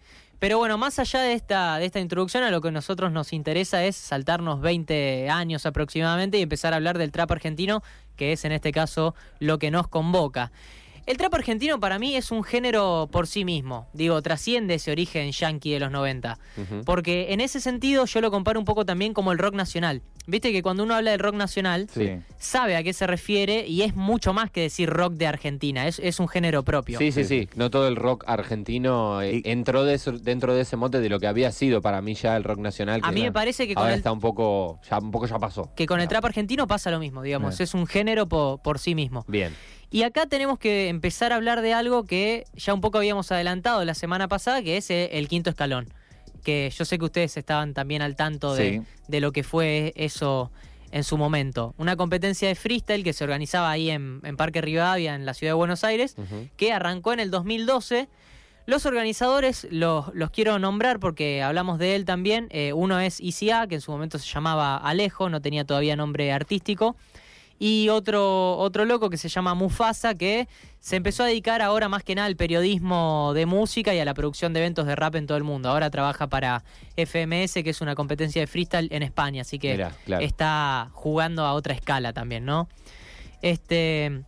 Pero 0.42 0.58
bueno, 0.58 0.76
más 0.76 0.98
allá 0.98 1.20
de 1.20 1.34
esta, 1.34 1.78
de 1.78 1.84
esta 1.84 2.00
introducción, 2.00 2.42
a 2.42 2.50
lo 2.50 2.60
que 2.60 2.66
a 2.66 2.70
nosotros 2.72 3.12
nos 3.12 3.32
interesa 3.32 3.84
es 3.84 3.94
saltarnos 3.94 4.60
20 4.60 5.30
años 5.30 5.66
aproximadamente 5.66 6.36
y 6.36 6.42
empezar 6.42 6.72
a 6.72 6.78
hablar 6.78 6.98
del 6.98 7.12
trap 7.12 7.30
argentino, 7.30 7.80
que 8.16 8.32
es 8.32 8.44
en 8.44 8.50
este 8.50 8.72
caso 8.72 9.14
lo 9.38 9.60
que 9.60 9.70
nos 9.70 9.86
convoca. 9.86 10.50
El 11.04 11.16
trap 11.16 11.34
argentino 11.34 11.80
para 11.80 11.98
mí 11.98 12.14
es 12.14 12.30
un 12.30 12.44
género 12.44 13.08
por 13.10 13.26
sí 13.26 13.44
mismo, 13.44 13.88
digo, 13.92 14.22
trasciende 14.22 14.74
ese 14.74 14.92
origen 14.92 15.32
yankee 15.32 15.72
de 15.72 15.80
los 15.80 15.90
90. 15.90 16.38
Ujú. 16.56 16.84
Porque 16.84 17.32
en 17.32 17.40
ese 17.40 17.60
sentido 17.60 18.04
yo 18.06 18.20
lo 18.20 18.30
comparo 18.30 18.60
un 18.60 18.64
poco 18.64 18.84
también 18.84 19.12
como 19.12 19.32
el 19.32 19.38
rock 19.38 19.54
nacional. 19.54 20.02
Viste 20.28 20.52
que 20.52 20.62
cuando 20.62 20.84
uno 20.84 20.94
habla 20.94 21.10
del 21.10 21.18
rock 21.18 21.34
nacional, 21.34 21.88
sí. 21.92 22.10
sabe 22.38 22.76
a 22.76 22.84
qué 22.84 22.92
se 22.92 23.08
refiere 23.08 23.66
y 23.66 23.82
es 23.82 23.96
mucho 23.96 24.32
más 24.32 24.52
que 24.52 24.60
decir 24.60 24.88
rock 24.88 25.14
de 25.14 25.26
Argentina, 25.26 25.88
es, 25.88 25.98
es 25.98 26.20
un 26.20 26.28
género 26.28 26.62
propio. 26.62 26.98
Sí, 27.00 27.10
sí, 27.10 27.24
Sí. 27.24 27.48
No 27.56 27.70
todo 27.70 27.88
el 27.88 27.96
rock 27.96 28.22
argentino 28.28 29.20
eh, 29.22 29.42
Y- 29.44 29.50
entró 29.50 29.84
de 29.84 29.94
eso- 29.94 30.12
dentro 30.12 30.54
de 30.54 30.60
ese 30.60 30.76
mote 30.76 31.00
de 31.00 31.08
lo 31.08 31.18
que 31.18 31.26
había 31.26 31.50
sido 31.50 31.82
para 31.82 32.00
mí 32.02 32.14
ya 32.14 32.36
el 32.36 32.44
rock 32.44 32.58
nacional. 32.60 33.00
A 33.02 33.10
mí 33.10 33.22
me 33.22 33.32
parece 33.32 33.66
que 33.66 33.74
con 33.74 33.82
ahora 33.82 33.94
el, 33.94 33.98
está 33.98 34.12
un 34.12 34.20
poco, 34.20 34.78
ya 34.88 34.98
un 34.98 35.10
poco 35.10 35.26
ya 35.26 35.40
pasó. 35.40 35.70
que 35.74 35.86
con 35.86 36.00
el 36.00 36.06
trap 36.06 36.24
argentino 36.24 36.68
pasa 36.68 36.92
lo 36.92 37.00
mismo, 37.00 37.22
digamos, 37.22 37.56
Bien. 37.58 37.64
es 37.64 37.74
un 37.74 37.88
género 37.88 38.28
po- 38.28 38.60
por 38.62 38.78
sí 38.78 38.94
mismo. 38.94 39.24
Bien. 39.26 39.52
Y 39.92 40.04
acá 40.04 40.26
tenemos 40.26 40.58
que 40.58 40.88
empezar 40.88 41.32
a 41.32 41.36
hablar 41.36 41.60
de 41.60 41.74
algo 41.74 42.04
que 42.04 42.44
ya 42.54 42.72
un 42.74 42.80
poco 42.80 42.98
habíamos 42.98 43.30
adelantado 43.30 43.84
la 43.84 43.94
semana 43.94 44.26
pasada, 44.26 44.62
que 44.62 44.78
es 44.78 44.90
eh, 44.90 45.10
el 45.12 45.28
quinto 45.28 45.50
escalón. 45.50 45.92
Que 46.42 46.72
yo 46.76 46.84
sé 46.84 46.98
que 46.98 47.04
ustedes 47.04 47.36
estaban 47.36 47.74
también 47.74 48.00
al 48.02 48.16
tanto 48.16 48.54
de, 48.54 48.70
Sí. 48.78 48.82
de 49.08 49.20
lo 49.20 49.32
que 49.32 49.42
fue 49.42 49.92
eso 49.94 50.50
en 50.90 51.04
su 51.04 51.16
momento. 51.18 51.74
Una 51.78 51.96
competencia 51.96 52.48
de 52.48 52.54
freestyle 52.54 53.04
que 53.04 53.12
se 53.12 53.22
organizaba 53.24 53.70
ahí 53.70 53.90
en, 53.90 54.20
en 54.24 54.36
Parque 54.36 54.60
Rivadavia, 54.62 55.14
en 55.14 55.24
la 55.26 55.34
ciudad 55.34 55.50
de 55.52 55.56
Buenos 55.56 55.84
Aires, 55.84 56.16
que 56.56 56.72
arrancó 56.72 57.12
en 57.12 57.20
el 57.20 57.30
2012. 57.30 58.08
Los 58.64 58.86
organizadores 58.86 59.66
los, 59.70 60.06
los 60.14 60.30
quiero 60.30 60.58
nombrar 60.58 61.00
porque 61.00 61.42
hablamos 61.42 61.78
de 61.78 61.96
él 61.96 62.04
también. 62.04 62.48
Eh, 62.50 62.72
uno 62.72 62.98
es 63.00 63.20
ICA, 63.20 63.66
que 63.66 63.74
en 63.76 63.80
su 63.80 63.90
momento 63.90 64.18
se 64.18 64.26
llamaba 64.32 64.76
Alejo, 64.76 65.28
no 65.28 65.40
tenía 65.42 65.64
todavía 65.64 65.96
nombre 65.96 66.32
artístico. 66.32 66.96
Y 67.64 67.90
otro, 67.90 68.56
otro 68.58 68.84
loco 68.86 69.08
que 69.08 69.16
se 69.16 69.28
llama 69.28 69.54
Mufasa, 69.54 70.16
que 70.16 70.48
se 70.80 70.96
empezó 70.96 71.22
a 71.22 71.26
dedicar 71.26 71.62
ahora 71.62 71.88
más 71.88 72.02
que 72.02 72.16
nada 72.16 72.26
al 72.26 72.34
periodismo 72.34 73.30
de 73.36 73.46
música 73.46 73.94
y 73.94 74.00
a 74.00 74.04
la 74.04 74.14
producción 74.14 74.52
de 74.52 74.58
eventos 74.58 74.84
de 74.84 74.96
rap 74.96 75.14
en 75.14 75.28
todo 75.28 75.38
el 75.38 75.44
mundo. 75.44 75.68
Ahora 75.68 75.88
trabaja 75.88 76.26
para 76.26 76.64
FMS, 76.96 77.62
que 77.62 77.70
es 77.70 77.80
una 77.80 77.94
competencia 77.94 78.42
de 78.42 78.48
freestyle 78.48 78.88
en 78.90 79.04
España, 79.04 79.42
así 79.42 79.60
que 79.60 79.74
Mirá, 79.74 79.92
claro. 80.04 80.24
está 80.24 80.88
jugando 80.92 81.44
a 81.44 81.52
otra 81.52 81.72
escala 81.72 82.12
también, 82.12 82.44
¿no? 82.44 82.68
Este. 83.42 84.22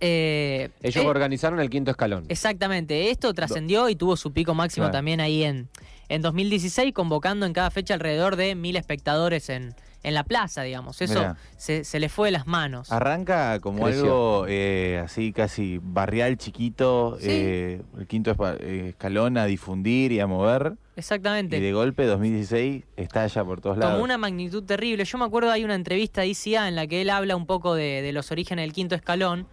eh, 0.00 0.70
Ellos 0.80 1.04
eh, 1.04 1.08
organizaron 1.08 1.60
el 1.60 1.68
quinto 1.68 1.90
escalón. 1.90 2.24
Exactamente, 2.30 3.10
esto 3.10 3.34
trascendió 3.34 3.90
y 3.90 3.96
tuvo 3.96 4.16
su 4.16 4.32
pico 4.32 4.54
máximo 4.54 4.84
Claro. 4.86 4.92
también 4.96 5.20
ahí 5.20 5.44
en, 5.44 5.68
en 6.08 6.22
2016, 6.22 6.94
convocando 6.94 7.44
en 7.44 7.52
cada 7.52 7.70
fecha 7.70 7.92
alrededor 7.92 8.36
de 8.36 8.54
mil 8.54 8.76
espectadores 8.76 9.50
en, 9.50 9.74
en 10.02 10.14
la 10.14 10.22
plaza, 10.24 10.62
digamos. 10.62 11.00
Eso 11.02 11.34
se, 11.56 11.82
se 11.84 11.98
le 12.00 12.08
fue 12.08 12.28
de 12.28 12.32
las 12.32 12.46
manos. 12.46 12.92
Arranca 12.92 13.58
como 13.60 13.84
Creció. 13.84 14.02
algo 14.04 14.46
eh, 14.48 15.02
así 15.04 15.32
casi 15.32 15.80
barrial 15.82 16.36
chiquito, 16.38 17.16
Sí. 17.20 17.26
eh, 17.28 17.82
el 17.98 18.06
quinto 18.06 18.34
eh, 18.60 18.88
escalón 18.90 19.36
a 19.38 19.46
difundir 19.46 20.12
y 20.12 20.20
a 20.20 20.26
mover. 20.26 20.74
Y 20.96 21.00
Exactamente. 21.00 21.60
de 21.60 21.72
golpe 21.72 22.06
2016 22.06 22.84
estalla 22.96 23.44
por 23.44 23.60
todos 23.60 23.78
lados. 23.78 23.94
Como 23.94 24.04
una 24.04 24.16
magnitud 24.18 24.62
terrible. 24.64 25.04
Yo 25.04 25.18
me 25.18 25.24
acuerdo 25.24 25.50
hay 25.50 25.64
una 25.64 25.74
entrevista 25.74 26.20
de 26.20 26.28
ICA 26.28 26.68
en 26.68 26.76
la 26.76 26.86
que 26.86 27.02
él 27.02 27.10
habla 27.10 27.34
un 27.36 27.46
poco 27.46 27.74
de, 27.74 28.00
de 28.02 28.12
los 28.12 28.30
orígenes 28.30 28.62
del 28.64 28.72
quinto 28.72 28.94
escalón 28.94 29.46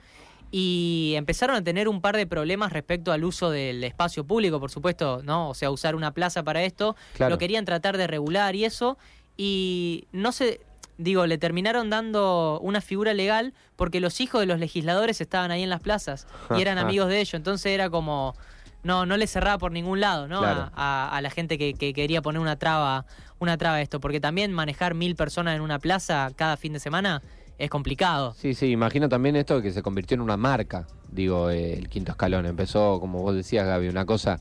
y 0.51 1.13
empezaron 1.17 1.55
a 1.55 1.63
tener 1.63 1.87
un 1.87 1.99
par 1.99 2.15
de 2.15 2.27
problemas 2.27 2.71
respecto 2.71 3.11
al 3.11 3.23
uso 3.23 3.49
del 3.49 3.83
espacio 3.83 4.23
público, 4.23 4.59
por 4.59 4.69
supuesto, 4.69 5.21
¿no? 5.23 5.49
O 5.49 5.53
sea, 5.55 5.71
usar 5.71 5.95
una 5.95 6.11
plaza 6.13 6.43
para 6.43 6.61
esto. 6.63 6.95
Claro. 7.15 7.31
Lo 7.31 7.37
querían 7.39 7.65
tratar 7.65 7.97
de 7.97 8.05
regular 8.05 8.55
y 8.55 8.63
eso. 8.65 8.99
Y 9.37 10.07
no 10.11 10.31
sé, 10.31 10.61
digo, 10.97 11.25
le 11.25 11.37
terminaron 11.37 11.89
dando 11.89 12.59
una 12.61 12.81
figura 12.81 13.13
legal 13.13 13.53
porque 13.75 13.99
los 13.99 14.21
hijos 14.21 14.41
de 14.41 14.45
los 14.45 14.59
legisladores 14.59 15.21
estaban 15.21 15.51
ahí 15.51 15.63
en 15.63 15.69
las 15.69 15.81
plazas 15.81 16.27
y 16.55 16.61
eran 16.61 16.77
amigos 16.79 17.09
de 17.09 17.19
ellos. 17.19 17.33
Entonces 17.33 17.67
era 17.71 17.89
como, 17.89 18.35
no, 18.83 19.05
no 19.05 19.17
le 19.17 19.27
cerraba 19.27 19.57
por 19.57 19.71
ningún 19.71 19.99
lado, 19.99 20.27
¿no? 20.27 20.39
Claro. 20.39 20.69
A, 20.75 21.07
a- 21.09 21.17
a 21.17 21.21
la 21.21 21.29
gente 21.29 21.57
que, 21.57 21.73
que 21.73 21.93
quería 21.93 22.21
poner 22.21 22.39
una 22.41 22.57
traba, 22.57 23.05
una 23.39 23.57
traba 23.57 23.77
a 23.77 23.81
esto. 23.81 23.99
Porque 23.99 24.19
también 24.19 24.53
manejar 24.53 24.93
mil 24.93 25.15
personas 25.15 25.55
en 25.55 25.61
una 25.61 25.79
plaza 25.79 26.29
cada 26.35 26.57
fin 26.57 26.73
de 26.73 26.79
semana 26.79 27.21
es 27.57 27.69
complicado. 27.69 28.33
Sí, 28.37 28.53
sí, 28.53 28.67
imagino 28.71 29.09
también 29.09 29.35
esto 29.35 29.61
que 29.61 29.71
se 29.71 29.81
convirtió 29.81 30.15
en 30.15 30.21
una 30.21 30.37
marca, 30.37 30.87
digo, 31.09 31.49
eh, 31.49 31.73
el 31.77 31.87
quinto 31.89 32.11
escalón. 32.11 32.45
Empezó, 32.45 32.99
como 32.99 33.21
vos 33.21 33.35
decías, 33.35 33.65
Gaby, 33.65 33.87
una 33.89 34.05
cosa 34.05 34.39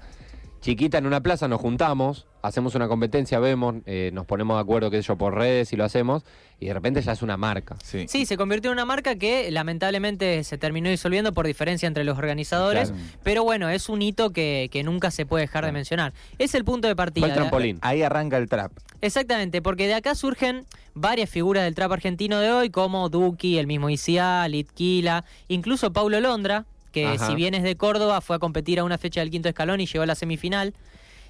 chiquita 0.62 0.96
en 0.98 1.06
una 1.06 1.20
plaza, 1.20 1.48
nos 1.48 1.60
juntamos, 1.60 2.26
hacemos 2.40 2.74
una 2.74 2.88
competencia, 2.88 3.38
vemos, 3.40 3.74
eh, 3.84 4.10
nos 4.14 4.24
ponemos 4.26 4.56
de 4.56 4.62
acuerdo, 4.62 4.90
qué 4.90 4.98
sé 5.02 5.08
yo, 5.08 5.16
por 5.18 5.34
redes 5.34 5.72
y 5.72 5.76
lo 5.76 5.84
hacemos, 5.84 6.24
y 6.60 6.66
de 6.66 6.74
repente 6.74 7.02
ya 7.02 7.12
es 7.12 7.20
una 7.20 7.36
marca. 7.36 7.76
Sí. 7.82 8.06
Sí, 8.08 8.24
se 8.26 8.36
convirtió 8.36 8.70
en 8.70 8.76
una 8.76 8.84
marca 8.84 9.16
que 9.16 9.50
lamentablemente 9.50 10.44
se 10.44 10.58
terminó 10.58 10.88
disolviendo 10.88 11.32
por 11.34 11.46
diferencia 11.46 11.86
entre 11.88 12.04
los 12.04 12.16
organizadores, 12.16 12.90
Claro. 12.92 13.04
pero 13.24 13.44
bueno, 13.44 13.68
es 13.68 13.88
un 13.88 14.00
hito 14.02 14.30
que, 14.30 14.68
que 14.72 14.82
nunca 14.84 15.10
se 15.10 15.26
puede 15.26 15.42
dejar 15.42 15.66
de 15.66 15.72
mencionar. 15.72 16.12
Es 16.38 16.54
el 16.54 16.64
punto 16.64 16.86
de 16.88 16.94
partida. 16.96 17.26
El 17.26 17.34
trampolín. 17.34 17.78
Ahí 17.82 18.02
arranca 18.02 18.38
el 18.38 18.48
trap. 18.48 18.72
Exactamente, 19.00 19.60
porque 19.62 19.88
de 19.88 19.94
acá 19.94 20.14
surgen 20.14 20.64
varias 20.94 21.28
figuras 21.28 21.64
del 21.64 21.74
trap 21.74 21.90
argentino 21.90 22.38
de 22.38 22.52
hoy, 22.52 22.70
como 22.70 23.08
Duki, 23.08 23.58
el 23.58 23.66
mismo 23.66 23.90
ICA, 23.90 24.46
Litquila, 24.46 25.24
incluso 25.48 25.92
Paulo 25.92 26.20
Londra, 26.20 26.66
que 26.92 27.06
Ajá. 27.06 27.26
si 27.26 27.34
bien 27.34 27.54
es 27.54 27.62
de 27.62 27.76
Córdoba, 27.76 28.20
fue 28.20 28.36
a 28.36 28.38
competir 28.38 28.78
a 28.78 28.84
una 28.84 28.98
fecha 28.98 29.20
del 29.20 29.30
quinto 29.30 29.48
escalón 29.48 29.80
y 29.80 29.86
llegó 29.86 30.02
a 30.02 30.06
la 30.06 30.14
semifinal. 30.14 30.74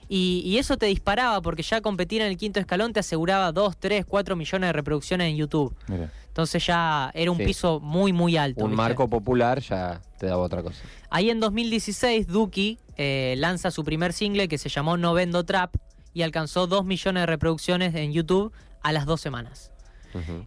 Y, 0.08 0.42
y 0.44 0.58
eso 0.58 0.76
te 0.76 0.86
disparaba, 0.86 1.40
porque 1.40 1.62
ya 1.62 1.80
competir 1.80 2.20
en 2.20 2.26
el 2.26 2.36
quinto 2.36 2.60
escalón 2.60 2.92
te 2.92 3.00
aseguraba 3.00 3.50
2, 3.52 3.76
3, 3.78 4.04
4 4.04 4.36
millones 4.36 4.68
de 4.68 4.72
reproducciones 4.72 5.30
en 5.30 5.36
YouTube. 5.36 5.74
Mira. 5.88 6.10
Entonces 6.26 6.66
ya 6.66 7.10
era 7.14 7.30
un 7.30 7.38
Sí. 7.38 7.44
piso 7.44 7.80
muy, 7.80 8.12
muy 8.12 8.36
alto. 8.36 8.64
Un 8.64 8.70
¿viste? 8.72 8.76
marco 8.82 9.08
popular 9.08 9.60
ya 9.60 10.02
te 10.18 10.26
daba 10.26 10.42
otra 10.42 10.62
cosa. 10.62 10.82
Ahí 11.08 11.30
en 11.30 11.40
2016, 11.40 12.26
Duki 12.26 12.78
eh, 12.96 13.34
lanza 13.38 13.70
su 13.70 13.84
primer 13.84 14.12
single 14.12 14.48
que 14.48 14.58
se 14.58 14.68
llamó 14.68 14.96
No 14.98 15.14
Vendo 15.14 15.44
Trap 15.44 15.76
y 16.12 16.22
alcanzó 16.22 16.66
2 16.66 16.84
millones 16.84 17.22
de 17.22 17.26
reproducciones 17.26 17.94
en 17.94 18.12
YouTube 18.12 18.52
a 18.82 18.92
las 18.92 19.06
dos 19.06 19.20
semanas. 19.20 19.70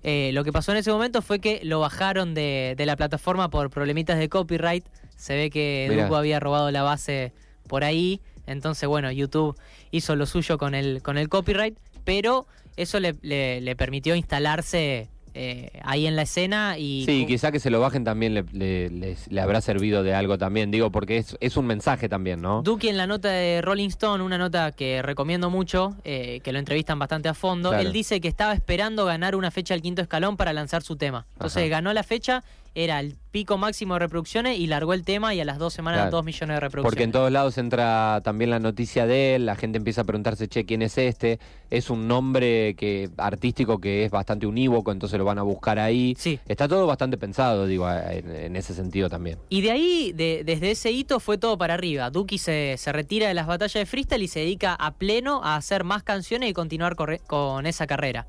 Eh, 0.04 0.30
lo 0.34 0.44
que 0.44 0.52
pasó 0.54 0.74
en 0.74 0.78
ese 0.78 0.92
momento 0.92 1.24
fue 1.24 1.40
que 1.40 1.60
lo 1.64 1.80
bajaron 1.80 2.36
de, 2.36 2.76
de 2.78 2.86
la 2.86 2.96
plataforma 2.96 3.50
por 3.50 3.72
problemitas 3.72 4.20
de 4.20 4.30
copyright. 4.30 4.86
Se 5.16 5.36
ve 5.36 5.50
que 5.50 5.88
Mirá. 5.90 6.04
Duco 6.04 6.16
había 6.16 6.40
robado 6.40 6.72
la 6.72 6.84
base 6.84 7.32
por 7.68 7.84
ahí. 7.84 8.22
Entonces, 8.48 8.88
bueno, 8.88 9.12
YouTube 9.12 9.58
hizo 9.92 10.16
lo 10.16 10.26
suyo 10.26 10.58
con 10.58 10.76
el, 10.76 11.02
con 11.02 11.18
el 11.18 11.30
copyright, 11.30 11.78
pero 12.04 12.46
eso 12.78 13.00
le, 13.00 13.16
le- 13.22 13.62
le 13.62 13.76
permitió 13.76 14.16
instalarse 14.16 15.08
eh, 15.38 15.70
ahí 15.84 16.06
en 16.08 16.16
la 16.16 16.22
escena 16.22 16.78
y... 16.78 17.04
Sí, 17.06 17.26
quizá 17.28 17.52
que 17.52 17.60
se 17.60 17.70
lo 17.70 17.80
bajen 17.82 18.04
también 18.06 18.34
le, 18.34 18.44
le- 18.54 18.90
les- 18.90 19.28
le 19.30 19.42
habrá 19.42 19.60
servido 19.62 20.02
de 20.04 20.14
algo 20.14 20.38
también, 20.38 20.72
digo, 20.72 20.92
porque 20.92 21.18
es, 21.18 21.36
es 21.42 21.58
un 21.58 21.66
mensaje 21.66 22.08
también, 22.08 22.42
¿no? 22.42 22.62
Duki 22.62 22.88
en 22.88 22.96
la 22.98 23.06
nota 23.08 23.30
de 23.30 23.62
Rolling 23.62 23.90
Stone, 23.90 24.24
una 24.24 24.38
nota 24.38 24.72
que 24.72 25.02
recomiendo 25.02 25.50
mucho, 25.50 25.96
eh, 26.06 26.40
que 26.44 26.54
lo 26.54 26.60
entrevistan 26.60 27.00
bastante 27.00 27.28
a 27.28 27.34
fondo, 27.34 27.70
Claro. 27.72 27.86
él 27.86 27.92
dice 27.92 28.22
que 28.22 28.28
estaba 28.30 28.54
esperando 28.54 29.04
ganar 29.06 29.36
una 29.36 29.52
fecha 29.52 29.74
al 29.74 29.82
quinto 29.82 30.02
escalón 30.02 30.38
para 30.38 30.54
lanzar 30.54 30.84
su 30.84 30.96
tema. 30.96 31.26
Entonces 31.34 31.64
Ajá. 31.64 31.70
ganó 31.70 31.92
la 31.92 32.04
fecha, 32.04 32.44
era 32.76 33.00
el 33.00 33.16
pico 33.32 33.58
máximo 33.58 33.96
de 33.96 34.00
reproducciones 34.00 34.58
y 34.60 34.68
largó 34.68 34.94
el 34.94 35.04
tema 35.04 35.34
y 35.34 35.42
a 35.42 35.46
las 35.46 35.58
dos 35.58 35.74
semanas 35.74 36.00
Claro. 36.02 36.12
dos 36.18 36.26
millones 36.26 36.56
de 36.56 36.60
reproducciones. 36.60 36.90
Porque 36.92 37.04
en 37.04 37.12
todos 37.12 37.32
lados 37.32 37.58
entra 37.58 38.22
también 38.24 38.50
la 38.50 38.60
noticia 38.60 39.06
de 39.08 39.36
él, 39.36 39.46
la 39.46 39.56
gente 39.56 39.78
empieza 39.78 40.02
a 40.02 40.04
preguntarse, 40.04 40.48
che, 40.48 40.66
¿quién 40.66 40.82
es 40.82 40.98
este? 40.98 41.40
Es 41.70 41.90
un 41.90 42.08
nombre 42.08 42.76
que 42.76 43.10
artístico 43.18 43.80
que 43.80 44.06
es 44.06 44.12
bastante 44.12 44.46
unívoco, 44.46 44.92
entonces 44.94 45.18
lo 45.18 45.26
van 45.26 45.40
a 45.40 45.42
buscar 45.42 45.80
ahí. 45.80 46.16
Sí. 46.18 46.40
Está 46.48 46.68
todo 46.68 46.86
bastante 46.88 47.18
pensado, 47.18 47.66
digo, 47.66 47.90
en, 47.92 48.30
en 48.34 48.56
ese 48.56 48.74
sentido 48.74 49.10
también. 49.10 49.38
Y 49.50 49.62
de 49.62 49.72
ahí, 49.72 50.12
de- 50.14 50.44
desde 50.46 50.72
ese 50.72 50.92
hito, 50.92 51.20
fue 51.20 51.38
todo 51.38 51.58
para 51.58 51.74
arriba. 51.74 52.10
Duki 52.10 52.38
se, 52.38 52.76
se 52.78 52.92
retira 52.94 53.28
de 53.28 53.34
las 53.34 53.48
batallas 53.48 53.74
de 53.74 53.86
freestyle 53.86 54.22
y 54.24 54.28
se 54.30 54.40
dedica 54.42 54.74
a 54.76 54.94
pleno 54.94 55.42
a 55.44 55.56
hacer 55.58 55.84
más 55.84 56.04
canciones 56.04 56.50
y 56.50 56.54
continuar 56.54 56.96
corre- 56.96 57.20
con 57.26 57.66
esa 57.66 57.86
carrera. 57.88 58.28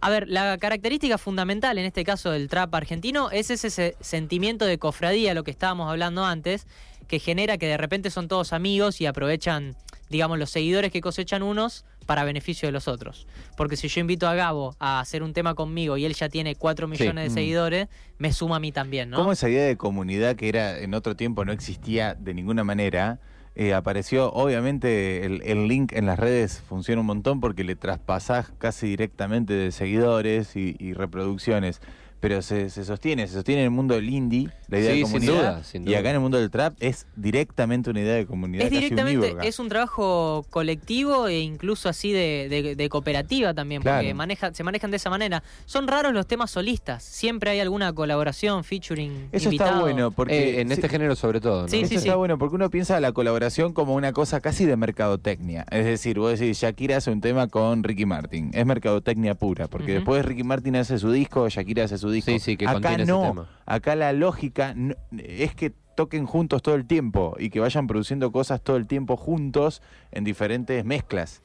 A 0.00 0.10
ver, 0.10 0.28
la 0.28 0.56
característica 0.58 1.18
fundamental 1.18 1.76
en 1.78 1.84
este 1.84 2.04
caso 2.04 2.30
del 2.30 2.48
trap 2.48 2.72
argentino 2.74 3.30
es 3.30 3.50
ese 3.50 3.68
se- 3.70 3.96
sentimiento 4.00 4.64
de 4.64 4.78
cofradía, 4.78 5.34
lo 5.34 5.42
que 5.42 5.50
estábamos 5.50 5.90
hablando 5.90 6.24
antes, 6.24 6.66
que 7.08 7.18
genera 7.18 7.58
que 7.58 7.66
de 7.66 7.76
repente 7.76 8.10
son 8.10 8.28
todos 8.28 8.52
amigos 8.52 9.00
y 9.00 9.06
aprovechan, 9.06 9.74
digamos, 10.08 10.38
los 10.38 10.50
seguidores 10.50 10.92
que 10.92 11.00
cosechan 11.00 11.42
unos 11.42 11.84
para 12.06 12.22
beneficio 12.24 12.68
de 12.68 12.72
los 12.72 12.86
otros. 12.86 13.26
Porque 13.56 13.76
si 13.76 13.88
yo 13.88 14.00
invito 14.00 14.28
a 14.28 14.34
Gabo 14.34 14.76
a 14.78 15.00
hacer 15.00 15.22
un 15.22 15.32
tema 15.32 15.54
conmigo 15.54 15.96
y 15.96 16.04
él 16.04 16.14
ya 16.14 16.28
tiene 16.28 16.54
4 16.54 16.86
millones 16.86 17.24
de 17.24 17.30
Mm. 17.30 17.34
seguidores, 17.34 17.88
me 18.18 18.32
suma 18.32 18.56
a 18.56 18.60
mí 18.60 18.70
también, 18.72 19.10
¿no? 19.10 19.16
¿Cómo 19.16 19.32
esa 19.32 19.48
idea 19.48 19.64
de 19.66 19.76
comunidad 19.76 20.36
que 20.36 20.48
era 20.48 20.78
en 20.78 20.94
otro 20.94 21.16
tiempo 21.16 21.44
no 21.44 21.52
existía 21.52 22.14
de 22.14 22.34
ninguna 22.34 22.62
manera? 22.62 23.18
Eh, 23.58 23.74
apareció, 23.74 24.30
obviamente 24.32 25.26
el, 25.26 25.42
el 25.42 25.66
link 25.66 25.92
en 25.92 26.06
las 26.06 26.16
redes 26.16 26.60
funciona 26.60 27.00
un 27.00 27.08
montón 27.08 27.40
porque 27.40 27.64
le 27.64 27.74
traspasás 27.74 28.52
casi 28.56 28.86
directamente 28.86 29.52
de 29.52 29.72
seguidores 29.72 30.54
y, 30.54 30.76
y 30.78 30.92
reproducciones, 30.92 31.80
pero 32.20 32.42
se, 32.42 32.70
se 32.70 32.84
sostiene, 32.84 33.26
se 33.26 33.34
sostiene 33.34 33.60
en 33.62 33.64
el 33.66 33.70
mundo 33.70 33.94
del 33.94 34.08
indie, 34.08 34.48
la 34.68 34.78
idea 34.78 34.92
Sí, 34.92 34.98
de 35.00 35.04
sin 35.06 35.12
comunidad, 35.12 35.52
duda, 35.52 35.64
sin 35.64 35.82
y 35.82 35.86
duda. 35.86 35.98
acá 36.00 36.08
en 36.10 36.14
el 36.16 36.20
mundo 36.20 36.38
del 36.38 36.50
trap 36.50 36.74
es 36.80 37.06
directamente 37.16 37.90
una 37.90 38.00
idea 38.00 38.14
de 38.14 38.26
comunidad. 38.26 38.64
Es 38.64 38.70
casi 38.70 38.82
directamente, 38.84 39.26
unívoca. 39.26 39.44
es 39.46 39.58
un 39.58 39.68
trabajo 39.68 40.44
colectivo 40.50 41.28
e 41.28 41.38
incluso 41.40 41.88
así 41.88 42.12
de, 42.12 42.48
de- 42.50 42.74
de 42.76 42.88
cooperativa 42.88 43.54
también, 43.54 43.82
porque 43.82 44.12
maneja, 44.14 44.52
se 44.52 44.64
manejan 44.64 44.90
de 44.90 44.96
esa 44.96 45.10
manera. 45.10 45.42
Son 45.66 45.86
raros 45.88 46.12
los 46.12 46.26
temas 46.26 46.50
solistas, 46.50 47.02
siempre 47.04 47.50
hay 47.50 47.60
alguna 47.60 47.92
colaboración, 47.92 48.64
featuring, 48.64 49.28
Eso 49.32 49.44
invitado. 49.46 49.70
está 49.70 49.80
bueno 49.82 50.10
porque 50.10 50.56
Eh, 50.56 50.60
en 50.60 50.68
sí- 50.68 50.74
este 50.74 50.88
género 50.88 51.14
sobre 51.16 51.40
todo, 51.40 51.62
¿no? 51.62 51.68
Sí, 51.68 51.80
Eso 51.80 51.88
sí, 51.90 51.94
está 51.96 52.12
sí. 52.12 52.16
bueno 52.16 52.38
porque 52.38 52.56
uno 52.56 52.68
piensa 52.70 52.98
la 53.00 53.12
colaboración 53.12 53.72
como 53.72 53.94
una 53.94 54.12
cosa 54.12 54.40
casi 54.40 54.64
de 54.66 54.76
mercadotecnia. 54.76 55.64
Es 55.70 55.84
decir, 55.84 56.18
vos 56.18 56.38
decís, 56.38 56.58
Shakira 56.60 56.96
hace 56.98 57.10
un 57.10 57.20
tema 57.20 57.46
con 57.48 57.82
Ricky 57.84 58.06
Martin. 58.06 58.50
Es 58.52 58.66
mercadotecnia 58.66 59.34
pura, 59.34 59.68
porque 59.68 59.92
después 59.94 60.24
Ricky 60.24 60.42
Martin 60.42 60.76
hace 60.76 60.98
su 60.98 61.10
disco, 61.12 61.48
Shakira 61.48 61.84
hace 61.84 61.98
su 61.98 62.07
disco. 62.10 62.30
Sí, 62.30 62.38
sí, 62.38 62.56
que 62.56 62.64
acá 62.66 62.74
contiene 62.74 63.02
ese 63.04 63.12
no. 63.12 63.22
tema. 63.22 63.48
Acá 63.66 63.96
la 63.96 64.12
lógica 64.12 64.74
no- 64.76 64.94
es 65.16 65.54
que 65.54 65.70
toquen 65.96 66.26
juntos 66.26 66.62
todo 66.62 66.74
el 66.76 66.86
tiempo 66.86 67.34
y 67.38 67.50
que 67.50 67.58
vayan 67.60 67.86
produciendo 67.86 68.30
cosas 68.30 68.62
todo 68.62 68.76
el 68.76 68.86
tiempo 68.86 69.16
juntos 69.16 69.82
en 70.12 70.24
diferentes 70.24 70.84
mezclas. 70.84 71.42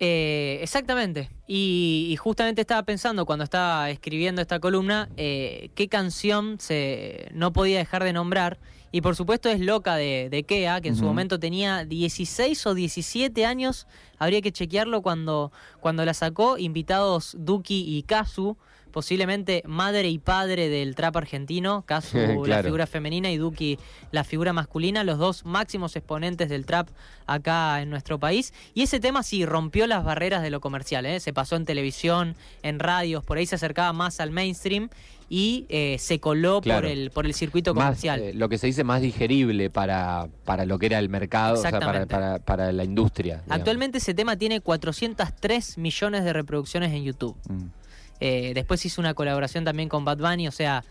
Eh, 0.00 0.58
exactamente. 0.62 1.30
Y, 1.46 2.08
y 2.10 2.16
justamente 2.16 2.60
estaba 2.60 2.82
pensando 2.82 3.24
cuando 3.26 3.44
estaba 3.44 3.90
escribiendo 3.90 4.42
esta 4.42 4.58
columna 4.58 5.08
eh, 5.16 5.70
qué 5.76 5.88
canción 5.88 6.56
se 6.58 7.28
no 7.32 7.52
podía 7.52 7.78
dejar 7.78 8.02
de 8.02 8.12
nombrar. 8.12 8.58
Y 8.90 9.00
por 9.00 9.16
supuesto 9.16 9.48
es 9.48 9.58
Loca 9.60 9.96
de, 9.96 10.28
de 10.30 10.44
Kea, 10.44 10.80
que 10.80 10.88
en 10.88 10.94
su 10.96 11.04
momento 11.04 11.40
tenía 11.40 11.84
16 11.84 12.64
o 12.66 12.74
17 12.74 13.44
años. 13.44 13.88
Habría 14.18 14.40
que 14.40 14.52
chequearlo 14.52 15.02
cuando, 15.02 15.50
cuando 15.80 16.04
la 16.04 16.14
sacó. 16.14 16.58
Invitados 16.58 17.36
Duki 17.38 17.84
y 17.96 18.04
Kazu, 18.04 18.56
posiblemente 18.94 19.64
madre 19.66 20.08
y 20.08 20.18
padre 20.18 20.68
del 20.68 20.94
trap 20.94 21.16
argentino. 21.16 21.82
Kazu, 21.86 22.44
la 22.46 22.62
figura 22.62 22.86
femenina, 22.86 23.28
y 23.32 23.38
Duki, 23.38 23.76
la 24.12 24.22
figura 24.22 24.52
masculina. 24.52 25.02
Los 25.02 25.18
dos 25.18 25.44
máximos 25.44 25.96
exponentes 25.96 26.48
del 26.48 26.64
trap 26.64 26.88
acá 27.26 27.82
en 27.82 27.90
nuestro 27.90 28.20
país. 28.20 28.54
Y 28.72 28.82
ese 28.82 29.00
tema 29.00 29.24
sí 29.24 29.44
rompió 29.44 29.88
las 29.88 30.04
barreras 30.04 30.42
de 30.42 30.50
lo 30.50 30.60
comercial. 30.60 31.06
¿eh? 31.06 31.18
Se 31.18 31.32
pasó 31.32 31.56
en 31.56 31.64
televisión, 31.64 32.36
en 32.62 32.78
radios, 32.78 33.24
por 33.24 33.36
ahí 33.36 33.46
se 33.46 33.56
acercaba 33.56 33.92
más 33.92 34.20
al 34.20 34.30
mainstream 34.30 34.88
y 35.28 35.66
eh, 35.70 35.96
se 35.98 36.20
coló 36.20 36.60
por, 36.60 36.84
el, 36.84 37.10
por 37.10 37.26
el 37.26 37.34
circuito 37.34 37.74
Más, 37.74 37.86
comercial. 37.86 38.20
eh, 38.20 38.34
lo 38.34 38.48
que 38.48 38.58
se 38.58 38.68
dice 38.68 38.84
más 38.84 39.00
digerible 39.00 39.70
para, 39.70 40.28
para 40.44 40.66
lo 40.66 40.78
que 40.78 40.86
era 40.86 41.00
el 41.00 41.08
mercado, 41.08 41.54
o 41.54 41.56
sea, 41.56 41.72
para, 41.72 42.06
para, 42.06 42.38
para 42.38 42.70
la 42.70 42.84
industria. 42.84 43.36
digamos. 43.38 43.56
Actualmente 43.58 43.98
ese 43.98 44.14
tema 44.14 44.36
tiene 44.36 44.60
403 44.60 45.78
millones 45.78 46.22
de 46.22 46.32
reproducciones 46.32 46.92
en 46.92 47.02
YouTube. 47.02 47.36
Mm. 47.48 47.83
Eh, 48.20 48.52
después 48.54 48.84
hizo 48.86 49.00
una 49.00 49.14
colaboración 49.14 49.64
también 49.64 49.88
con 49.88 50.04
Bad 50.04 50.18
Bunny, 50.18 50.48
o 50.48 50.52
sea, 50.52 50.84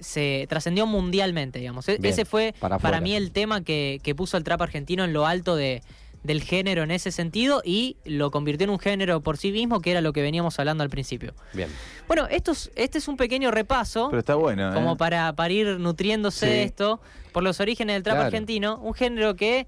se 0.00 0.46
trascendió 0.48 0.86
mundialmente, 0.86 1.58
digamos. 1.58 1.88
E- 1.88 1.98
Bien, 1.98 2.12
Ese 2.12 2.24
fue 2.24 2.54
para 2.60 3.00
mí 3.00 3.14
el 3.14 3.32
tema 3.32 3.62
que, 3.62 4.00
que 4.02 4.14
puso 4.14 4.36
el 4.36 4.44
trap 4.44 4.62
argentino 4.62 5.04
en 5.04 5.12
lo 5.12 5.26
alto 5.26 5.56
de, 5.56 5.82
del 6.22 6.42
género 6.42 6.84
en 6.84 6.92
ese 6.92 7.10
sentido 7.10 7.62
y 7.64 7.96
lo 8.04 8.30
convirtió 8.30 8.64
en 8.64 8.70
un 8.70 8.78
género 8.78 9.20
por 9.22 9.36
sí 9.38 9.50
mismo, 9.50 9.80
que 9.80 9.90
era 9.90 10.00
lo 10.00 10.12
que 10.12 10.22
veníamos 10.22 10.58
hablando 10.60 10.84
al 10.84 10.90
principio. 10.90 11.34
Bien. 11.52 11.68
Bueno, 12.06 12.26
esto 12.30 12.52
es- 12.52 12.70
este 12.76 12.98
es 12.98 13.08
un 13.08 13.16
pequeño 13.16 13.50
repaso. 13.50 14.06
Pero 14.08 14.20
está 14.20 14.36
bueno, 14.36 14.70
¿eh? 14.70 14.74
como 14.74 14.96
para, 14.96 15.32
para 15.32 15.52
ir 15.52 15.80
nutriéndose 15.80 16.46
Sí. 16.46 16.52
de 16.52 16.62
esto, 16.62 17.00
por 17.32 17.42
los 17.42 17.58
orígenes 17.60 17.96
del 17.96 18.02
trap 18.04 18.14
Claro. 18.16 18.26
argentino, 18.26 18.78
un 18.78 18.94
género 18.94 19.34
que, 19.34 19.66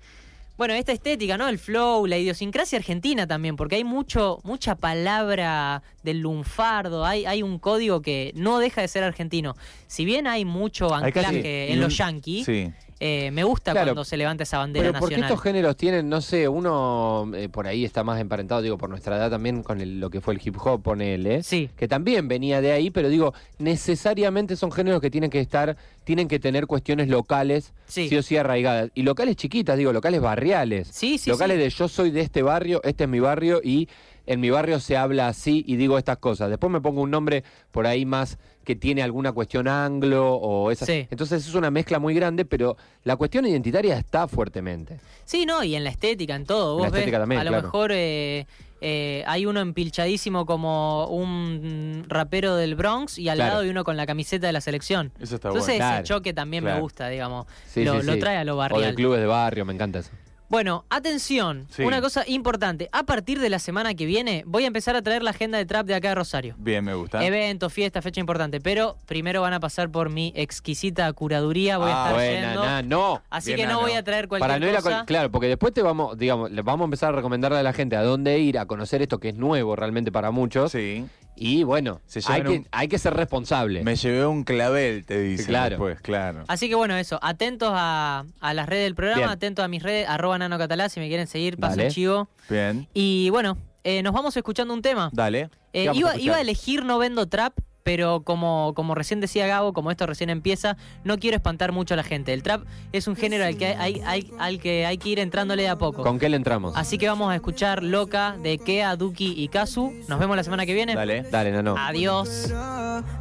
bueno, 0.57 0.75
esta 0.75 0.93
estética, 0.93 1.38
¿no? 1.38 1.49
El 1.49 1.59
flow, 1.59 2.07
la 2.07 2.19
idiosincrasia 2.19 2.79
argentina 2.79 3.26
también, 3.26 3.57
porque 3.57 3.76
hay 3.76 3.85
mucho, 3.85 4.38
mucha 4.45 4.75
palabra 4.76 5.83
del 6.02 6.21
lunfardo, 6.21 7.04
hay, 7.04 7.26
hay 7.26 7.42
un 7.42 7.59
código 7.59 8.00
que 8.02 8.33
no 8.35 8.59
deja 8.59 8.80
de 8.80 8.88
ser 8.88 9.04
argentino. 9.04 9.54
Si 9.87 10.04
bien 10.04 10.26
hay 10.26 10.45
mucho 10.45 10.95
Hay 10.95 11.04
anclaje 11.04 11.73
en 11.73 11.80
los 11.80 11.97
yankees, 11.97 12.47
Sí. 12.47 12.71
eh, 13.00 13.30
me 13.33 13.45
gusta 13.45 13.73
Claro. 13.73 13.88
cuando 13.88 14.04
se 14.04 14.16
levanta 14.16 14.42
esa 14.45 14.59
bandera 14.59 14.88
Pero 14.88 14.99
porque 14.99 15.14
nacional. 15.16 15.30
estos 15.30 15.42
géneros 15.42 15.76
tienen, 15.76 16.09
no 16.09 16.21
sé, 16.21 16.49
uno 16.49 17.30
eh, 17.35 17.49
por 17.49 17.66
ahí 17.66 17.85
está 17.85 18.04
más 18.04 18.21
emparentado, 18.21 18.61
digo, 18.62 18.76
por 18.78 18.88
nuestra 18.90 19.16
edad 19.16 19.30
también 19.30 19.62
con 19.62 19.80
el- 19.80 20.00
lo 20.00 20.11
que 20.11 20.21
fue 20.21 20.35
el 20.35 20.40
hip 20.45 20.57
hop, 20.62 20.83
ponele, 20.83 21.42
Sí. 21.42 21.71
que 21.76 21.88
también 21.88 22.28
venía 22.28 22.61
de 22.61 22.73
ahí, 22.73 22.90
pero 22.90 23.09
digo, 23.09 23.33
necesariamente 23.59 24.57
son 24.57 24.71
géneros 24.73 25.00
que 25.00 25.11
tienen 25.11 25.30
que 25.30 25.40
estar, 25.40 25.76
tienen 26.04 26.28
que 26.28 26.38
tener 26.38 26.66
cuestiones 26.66 27.09
locales, 27.09 27.73
Sí. 27.87 28.09
sí 28.09 28.16
o 28.16 28.23
sí 28.23 28.37
arraigadas. 28.37 28.90
Y 28.95 29.02
locales 29.02 29.37
chiquitas, 29.37 29.78
digo, 29.78 29.92
locales 29.92 30.21
barriales. 30.21 30.88
Sí, 30.92 31.16
sí, 31.19 31.30
locales 31.30 31.59
de 31.59 31.71
yo 31.71 31.88
soy 31.88 32.11
de 32.11 32.21
este 32.21 32.42
barrio, 32.42 32.80
este 32.85 33.04
es 33.04 33.11
mi 33.11 33.21
barrio 33.21 33.61
y 33.64 33.88
en 34.33 34.41
mi 34.41 34.49
barrio 34.51 34.79
se 34.81 34.97
habla 34.97 35.29
así 35.29 35.65
y 35.67 35.77
digo 35.77 35.99
estas 35.99 36.19
cosas. 36.19 36.49
Después 36.51 36.71
me 36.73 36.81
pongo 36.81 37.01
un 37.03 37.11
nombre 37.11 37.43
por 37.71 37.87
ahí 37.87 38.05
más 38.07 38.39
que 38.65 38.77
tiene 38.77 39.03
alguna 39.03 39.33
cuestión 39.33 39.67
anglo 39.67 40.35
o 40.35 40.71
esa. 40.71 40.87
Sí. 40.87 41.07
Entonces 41.11 41.47
es 41.47 41.55
una 41.55 41.71
mezcla 41.71 41.99
muy 41.99 42.15
grande, 42.15 42.45
pero 42.45 42.77
la 43.05 43.17
cuestión 43.17 43.45
identitaria 43.47 43.97
está 43.99 44.29
fuertemente. 44.29 44.99
Sí, 45.25 45.47
no, 45.47 45.65
y 45.65 45.75
en 45.75 45.83
la 45.85 45.91
estética, 45.91 46.37
en 46.37 46.45
todo. 46.47 46.75
Vos 46.75 46.83
la 46.83 46.89
estética 46.89 47.19
ves, 47.19 47.23
también, 47.23 47.41
a 47.41 47.45
lo 47.45 47.51
claro. 47.51 47.63
mejor 47.67 47.91
eh, 47.93 48.47
eh, 48.81 49.25
hay 49.27 49.47
uno 49.47 49.61
empilchadísimo 49.61 50.47
como 50.47 51.07
un 51.09 52.05
rapero 52.09 52.55
del 52.55 52.77
Bronx 52.77 53.19
y 53.19 53.29
al 53.29 53.37
Claro. 53.39 53.51
lado 53.51 53.63
hay 53.65 53.71
uno 53.71 53.83
con 53.83 53.97
la 53.97 54.07
camiseta 54.07 54.47
de 54.47 54.53
la 54.53 54.61
selección. 54.61 55.11
Eso 55.21 55.35
está 55.37 55.49
Entonces 55.49 55.75
bueno. 55.77 55.85
ese 55.85 55.91
Claro, 56.03 56.05
choque 56.07 56.33
también 56.35 56.63
me 56.63 56.79
gusta, 56.79 57.09
digamos. 57.09 57.47
Sí, 57.67 57.85
lo, 57.85 58.01
sí, 58.01 58.07
lo 58.07 58.13
sí. 58.15 58.21
trae 58.21 58.37
a 58.37 58.45
lo 58.45 58.53
O 58.53 58.63
de 58.63 58.69
barrial. 58.69 58.95
clubes 58.95 59.21
de 59.21 59.27
barrio, 59.27 59.65
me 59.65 59.73
encanta 59.73 59.99
eso. 59.99 60.11
Bueno, 60.50 60.85
atención, 60.90 61.69
Sí. 61.71 61.85
una 61.85 62.00
cosa 62.00 62.25
importante. 62.26 62.88
A 62.90 63.04
partir 63.04 63.38
de 63.38 63.49
la 63.49 63.61
semana 63.61 63.95
que 63.95 64.04
viene 64.04 64.42
voy 64.47 64.64
a 64.64 64.66
empezar 64.66 64.97
a 64.97 65.00
traer 65.02 65.23
la 65.23 65.30
agenda 65.30 65.59
de 65.59 65.64
trap 65.64 65.87
de 65.87 65.95
acá 65.95 66.09
de 66.09 66.16
Rosario. 66.16 66.57
Bien, 66.59 66.85
me 66.85 66.92
gusta. 66.92 67.25
Eventos, 67.25 67.73
fiesta, 67.73 68.02
fecha 68.02 68.19
importante. 68.19 68.61
Pero 68.61 68.97
primero 69.07 69.42
van 69.42 69.52
a 69.52 69.61
pasar 69.61 69.90
por 69.92 70.11
mi 70.11 70.33
exquisita 70.35 71.12
curaduría. 71.12 71.78
Voy 71.78 71.88
a 71.90 71.95
Ah, 71.95 71.99
estar 72.09 72.14
buena, 72.14 72.47
yendo. 72.49 72.64
na, 72.64 72.83
no. 72.83 73.23
Así 73.30 73.54
Bien, 73.54 73.69
que 73.69 73.73
no 73.73 73.80
voy 73.80 73.92
a 73.92 74.02
traer 74.02 74.26
cualquier 74.26 74.49
Para 74.49 74.59
no 74.59 74.66
ir 74.66 74.73
a 74.75 74.78
cosa. 74.83 74.90
cual- 74.90 75.07
claro, 75.07 75.30
porque 75.30 75.47
después 75.47 75.73
te 75.73 75.83
vamos, 75.83 76.19
digamos, 76.19 76.50
le 76.50 76.62
vamos 76.62 76.83
a 76.83 76.87
empezar 76.87 77.12
a 77.12 77.16
recomendarle 77.16 77.59
a 77.59 77.62
la 77.62 77.73
gente 77.73 77.95
a 77.95 78.02
dónde 78.02 78.37
ir 78.40 78.59
a 78.59 78.66
conocer 78.66 79.02
esto 79.02 79.21
que 79.21 79.28
es 79.28 79.37
nuevo 79.37 79.76
realmente 79.76 80.11
para 80.11 80.33
muchos. 80.33 80.73
Sí. 80.73 81.07
Y 81.42 81.62
bueno, 81.64 82.02
Se 82.06 82.20
hay 82.30 82.42
que, 82.42 82.49
un- 82.50 82.68
hay 82.70 82.87
que 82.88 82.99
ser 82.99 83.14
responsable. 83.14 83.82
Me 83.82 83.97
llevé 83.97 84.26
un 84.26 84.44
clavel, 84.44 85.06
te 85.06 85.18
dice. 85.20 85.47
Claro. 85.47 85.70
Después, 85.70 86.00
claro. 86.02 86.44
Así 86.49 86.68
que 86.68 86.75
bueno, 86.75 86.94
eso. 86.97 87.18
Atentos 87.23 87.73
a, 87.75 88.25
a 88.40 88.54
las 88.54 88.68
redes 88.68 88.85
del 88.85 88.94
programa, 88.94 89.20
Bien. 89.23 89.30
atentos 89.30 89.64
a 89.64 89.68
mis 89.68 89.82
redes, 89.82 90.06
arroba 90.06 90.37
Nano 90.38 90.59
Catalá, 90.59 90.90
si 90.90 91.00
me 91.00 91.09
quieren 91.09 91.26
seguir, 91.26 91.56
paso 91.59 91.76
Dale. 91.76 91.87
el 91.88 91.92
chivo. 91.94 92.28
Bien. 92.50 92.87
Y 92.92 93.30
bueno, 93.30 93.56
eh, 93.85 94.02
nos 94.02 94.12
vamos 94.12 94.37
escuchando 94.37 94.75
un 94.75 94.82
tema. 94.82 95.09
Dale. 95.14 95.49
Eh, 95.73 95.85
¿Qué 95.85 95.87
vamos 95.88 95.97
a 95.97 95.99
iba, 96.00 96.09
escuchar? 96.11 96.26
iba 96.26 96.37
a 96.37 96.40
elegir 96.42 96.85
No 96.85 96.99
Vendo 96.99 97.26
Trap, 97.26 97.54
pero 97.83 98.23
como, 98.23 98.73
como 98.75 98.95
recién 98.95 99.21
decía 99.21 99.47
Gabo, 99.47 99.73
como 99.73 99.91
esto 99.91 100.07
recién 100.07 100.31
empieza, 100.31 100.77
no 101.05 101.19
quiero 101.19 101.37
espantar 101.37 101.73
mucho 101.73 101.95
a 101.95 101.97
la 101.97 102.03
gente. 102.03 102.33
El 102.33 102.43
trap 102.43 102.65
es 102.93 103.09
un 103.09 103.17
género 103.17 103.45
al 103.45 103.57
que 103.57 103.67
hay, 103.69 104.01
hay- 104.07 104.31
al 104.39 104.59
que, 104.61 104.87
hay 104.87 104.99
que 104.99 105.09
ir 105.11 105.19
entrándole 105.19 105.63
de 105.63 105.69
a 105.69 105.77
poco. 105.79 106.03
¿Con 106.03 106.19
qué 106.19 106.29
le 106.29 106.37
entramos? 106.37 106.75
Así 106.77 106.99
que 106.99 107.09
vamos 107.09 107.31
a 107.31 107.35
escuchar 107.35 107.83
Loca 107.83 108.37
de 108.43 108.59
Kea, 108.59 108.97
Duki 108.97 109.35
y 109.37 109.49
Kazu. 109.49 109.93
Nos 110.09 110.19
vemos 110.19 110.37
la 110.37 110.45
semana 110.45 110.67
que 110.67 110.75
viene. 110.75 110.95
Dale. 110.95 111.23
Dale, 111.23 111.53
no, 111.53 111.63
no. 111.63 111.77
Adiós. 111.79 112.49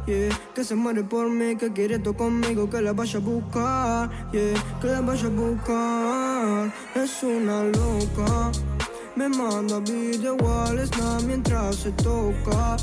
Yeah, 0.06 0.28
que 0.54 0.64
se 0.64 0.74
muere 0.74 1.02
por 1.04 1.30
mí, 1.30 1.56
que 1.56 1.72
quiere 1.72 1.94
esto 1.96 2.14
conmigo, 2.14 2.68
que 2.68 2.80
la 2.82 2.92
vaya 2.92 3.18
a 3.18 3.22
buscar, 3.22 4.10
yeah, 4.32 4.54
que 4.80 4.86
la 4.88 5.00
vaya 5.00 5.26
a 5.26 5.30
buscar. 5.30 6.72
Es 6.94 7.22
una 7.22 7.64
loca, 7.64 8.50
me 9.16 9.28
manda 9.28 9.80
mientras 11.26 11.76
se 11.76 11.90
toca. 11.92 12.76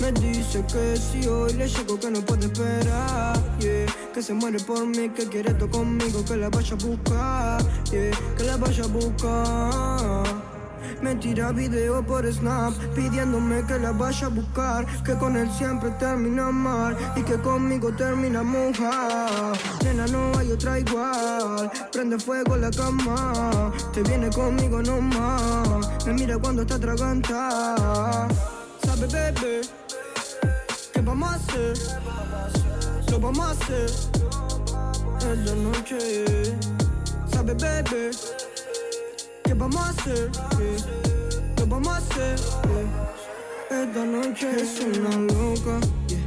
Me 0.00 0.12
dice 0.12 0.64
que 0.66 0.96
si 0.96 1.26
hoy 1.28 1.52
le 1.54 1.68
llego 1.68 1.98
que 1.98 2.10
no 2.10 2.20
puede 2.20 2.46
esperar, 2.46 3.36
yeah, 3.58 3.86
que 4.14 4.22
se 4.22 4.32
muere 4.32 4.60
por 4.60 4.86
mí, 4.86 5.08
que 5.10 5.26
quiere 5.26 5.50
esto 5.50 5.68
conmigo, 5.68 6.24
que 6.24 6.36
la 6.36 6.48
vaya 6.48 6.74
a 6.74 6.86
buscar, 6.86 7.62
yeah, 7.90 8.10
que 8.36 8.44
la 8.44 8.56
vaya 8.56 8.84
a 8.84 8.86
buscar. 8.86 10.48
Me 11.02 11.14
tira 11.16 11.52
video 11.52 12.04
por 12.04 12.26
Snap 12.32 12.72
pidiéndome 12.94 13.64
que 13.66 13.78
la 13.78 13.92
vaya 13.92 14.26
a 14.26 14.30
buscar, 14.30 14.86
que 15.04 15.14
con 15.14 15.36
él 15.36 15.50
siempre 15.56 15.90
termina 15.98 16.50
mal 16.50 16.96
y 17.16 17.22
que 17.22 17.34
conmigo 17.40 17.92
termina 17.92 18.42
moja. 18.42 19.52
Nena, 19.82 20.06
no 20.06 20.36
hay 20.38 20.52
otra 20.52 20.78
igual, 20.78 21.70
prende 21.92 22.18
fuego 22.18 22.56
la 22.56 22.70
cama, 22.70 23.72
te 23.92 24.02
viene 24.02 24.30
conmigo 24.30 24.80
nomás, 24.82 26.06
me 26.06 26.12
mira 26.12 26.38
cuando 26.38 26.62
está 26.62 26.76
atragantada. 26.76 28.28
Sabe, 28.84 29.06
bebé, 29.06 29.60
¿qué 30.98 31.04
vamos 31.04 31.30
a 31.30 31.34
hacer? 31.34 31.78
Lo 33.10 33.20
vamos 33.20 33.46
a 33.46 33.50
hacer 33.52 33.86
esta 35.18 35.54
noche. 35.54 36.56
Sabe, 37.30 37.54
bebé. 37.54 38.10
¿Qué 39.44 39.54
vamos 39.54 39.80
a 39.80 39.90
hacer? 39.90 40.30
Yeah. 40.58 41.54
¿Qué 41.56 41.64
vamos 41.64 41.88
a 41.88 41.96
hacer? 41.98 42.38
Yeah. 43.70 43.82
Esta 43.82 44.04
noche 44.04 44.48
es 44.60 44.80
una 44.80 45.16
loca. 45.32 45.78
yeah. 46.08 46.18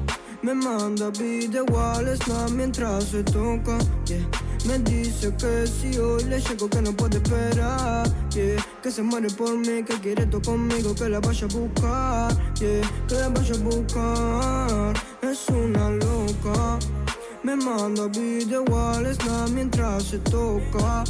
Me 0.42 0.54
manda 0.54 1.10
video 1.10 1.66
al 1.78 2.18
snap 2.18 2.50
mientras 2.52 3.04
se 3.06 3.24
toca. 3.24 3.78
yeah. 4.06 4.41
Me 4.66 4.78
dice 4.80 5.34
que 5.38 5.66
si 5.66 5.98
hoy 5.98 6.24
le 6.26 6.40
llego 6.40 6.70
que 6.70 6.82
no 6.82 6.94
puede 6.94 7.18
esperar. 7.18 8.08
yeah. 8.32 8.64
Que 8.84 8.92
se 8.92 9.02
muere 9.02 9.30
por 9.30 9.58
mí, 9.58 9.84
que 9.84 10.00
quiere 10.00 10.24
esto 10.24 10.42
conmigo, 10.42 10.94
que 10.94 11.10
la 11.10 11.20
vaya 11.20 11.48
a 11.48 11.58
buscar. 11.58 12.54
yeah. 12.60 12.82
Que 13.08 13.16
la 13.16 13.30
vaya 13.30 13.56
a 13.56 13.58
buscar. 13.58 14.94
Es 15.24 15.48
una 15.50 15.90
loca. 15.90 16.80
Me 17.44 17.56
manda 17.56 18.08
video 18.08 18.64
al 18.78 19.14
snap 19.16 19.50
mientras 19.50 20.04
se 20.04 20.20
toca. 20.20 21.04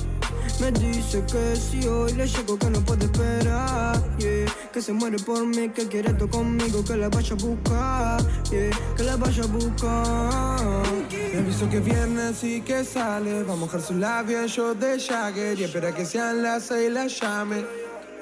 Me 0.62 0.72
dice 0.72 1.24
que 1.26 1.56
si 1.56 1.86
hoy 1.88 2.14
le 2.14 2.28
llego 2.28 2.58
que 2.58 2.70
no 2.70 2.80
puede 2.86 3.06
esperar, 3.06 4.02
yeah. 4.18 4.46
Que 4.72 4.82
se 4.82 4.94
muere 4.94 5.18
por 5.20 5.46
mí, 5.46 5.70
que 5.70 5.88
quiere 5.88 6.12
esto 6.12 6.30
conmigo, 6.30 6.84
que 6.86 6.96
la 6.96 7.10
vaya 7.10 7.36
a 7.36 7.46
buscar, 7.46 8.22
yeah. 8.50 8.70
Que 8.96 9.04
la 9.04 9.18
vaya 9.18 9.44
a 9.44 9.48
buscar. 9.48 11.01
Me 11.42 11.48
aviso 11.48 11.68
que 11.72 11.78
es 11.78 11.86
viernes 11.86 12.44
y 12.44 12.62
que 12.62 12.84
sale. 12.84 13.42
Va 13.42 13.54
a 13.54 13.56
mojar 13.56 13.82
su 13.82 13.96
labio 13.96 14.40
en 14.42 14.46
shot 14.46 14.78
de 14.78 15.00
Jagger 15.00 15.60
y 15.60 15.64
espera 15.64 15.92
que 15.92 16.06
sean 16.06 16.44
las 16.44 16.68
seis 16.68 16.92
la 16.92 17.08
llame. 17.08 17.66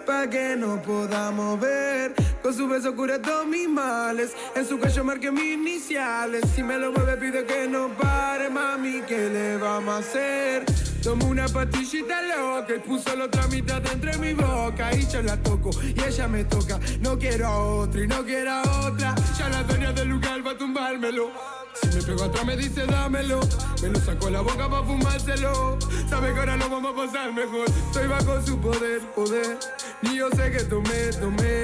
Pa' 0.05 0.29
que 0.29 0.55
nos 0.55 0.79
podamos 0.79 1.59
ver. 1.59 2.13
Con 2.41 2.53
su 2.53 2.65
beso 2.69 2.95
cura 2.95 3.21
todos 3.21 3.45
mis 3.45 3.67
males. 3.67 4.31
En 4.55 4.65
su 4.65 4.79
cuello 4.79 5.03
marqué 5.03 5.31
mis 5.31 5.53
iniciales. 5.53 6.43
Si 6.55 6.63
me 6.63 6.77
lo 6.77 6.93
mueve, 6.93 7.17
pide 7.17 7.43
que 7.43 7.67
no 7.67 7.89
pare, 7.89 8.49
mami. 8.49 9.01
¿Qué 9.05 9.29
le 9.29 9.57
vamos 9.57 9.95
a 9.95 9.97
hacer? 9.97 10.63
Tomo 11.03 11.25
una 11.27 11.45
pastillita 11.49 12.21
loca 12.21 12.73
y 12.73 12.79
puso 12.79 13.13
la 13.17 13.25
otra 13.25 13.47
mitad 13.47 13.85
entre 13.91 14.17
mi 14.17 14.31
boca. 14.31 14.95
Y 14.95 15.05
yo 15.05 15.21
la 15.21 15.35
toco 15.43 15.71
y 15.83 16.01
ella 16.07 16.27
me 16.29 16.45
toca. 16.45 16.79
No 17.01 17.19
quiero 17.19 17.47
a 17.47 17.57
otra 17.57 18.01
y 18.01 18.07
no 18.07 18.23
quiero 18.23 18.51
a 18.51 18.87
otra. 18.87 19.13
Ya 19.37 19.49
la 19.49 19.63
dueña 19.63 19.91
del 19.91 20.07
lugar 20.07 20.39
va 20.47 20.51
a 20.51 20.57
tumbármelo. 20.57 21.58
Si 21.73 21.87
me 21.87 22.01
pego 22.03 22.23
atrás 22.23 22.45
me 22.45 22.57
dice 22.57 22.85
dámelo 22.85 23.39
Me 23.81 23.89
lo 23.89 23.99
saco 23.99 24.29
la 24.29 24.41
boca 24.41 24.69
pa' 24.69 24.83
fumárselo. 24.83 25.77
Sabe 26.09 26.33
que 26.33 26.39
ahora 26.39 26.57
lo 26.57 26.69
vamos 26.69 26.93
a 26.93 27.05
pasar 27.05 27.33
mejor. 27.33 27.67
Estoy 27.67 28.07
bajo 28.07 28.41
su 28.41 28.59
poder, 28.59 29.01
poder. 29.15 29.57
Ni 30.01 30.17
yo 30.17 30.29
sé 30.29 30.51
que 30.51 30.63
tomé, 30.63 31.09
tomé. 31.19 31.63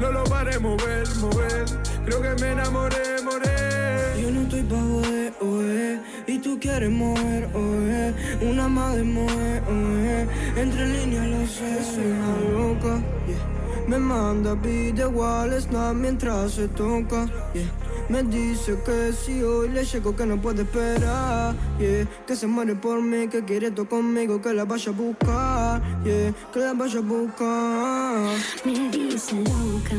No 0.00 0.10
lo 0.12 0.24
paré 0.24 0.58
mover, 0.58 1.06
mover. 1.16 1.64
Creo 2.04 2.22
que 2.22 2.42
me 2.42 2.52
enamoré, 2.52 3.22
moré 3.22 4.20
Yo 4.20 4.30
no 4.30 4.42
estoy 4.42 4.62
bajo 4.62 5.00
de 5.02 5.32
oe 5.40 6.00
Y 6.26 6.38
tú 6.38 6.58
quieres 6.58 6.90
mover, 6.90 7.48
oe 7.54 8.14
Una 8.40 8.68
más 8.68 8.96
de 8.96 9.04
mover, 9.04 9.62
oe 9.68 10.26
Entre 10.56 10.86
líneas 10.88 11.26
lo 11.28 11.46
sé, 11.46 11.84
soy 11.84 12.06
una 12.06 12.36
loca, 12.52 13.02
yeah. 13.26 13.86
Me 13.86 13.98
manda 13.98 14.54
video 14.54 15.24
al 15.24 15.60
snap 15.60 15.94
mientras 15.94 16.52
se 16.52 16.68
toca, 16.68 17.26
yeah. 17.54 17.89
Me 18.10 18.24
dice 18.24 18.76
que 18.84 19.12
si 19.12 19.40
hoy 19.40 19.68
le 19.68 19.84
llego 19.84 20.16
que 20.16 20.26
no 20.26 20.36
puede 20.42 20.62
esperar, 20.62 21.54
yeah. 21.78 22.04
Que 22.26 22.34
se 22.34 22.48
muere 22.48 22.74
por 22.74 23.00
mí, 23.00 23.28
que 23.28 23.44
quiere 23.44 23.68
esto 23.68 23.88
conmigo, 23.88 24.42
que 24.42 24.52
la 24.52 24.64
vaya 24.64 24.90
a 24.90 24.94
buscar, 24.94 25.80
yeah. 26.02 26.34
Que 26.52 26.58
la 26.58 26.72
vaya 26.72 26.98
a 26.98 27.02
buscar. 27.02 28.36
Me 28.64 28.90
dice 28.90 29.36
loca, 29.36 29.96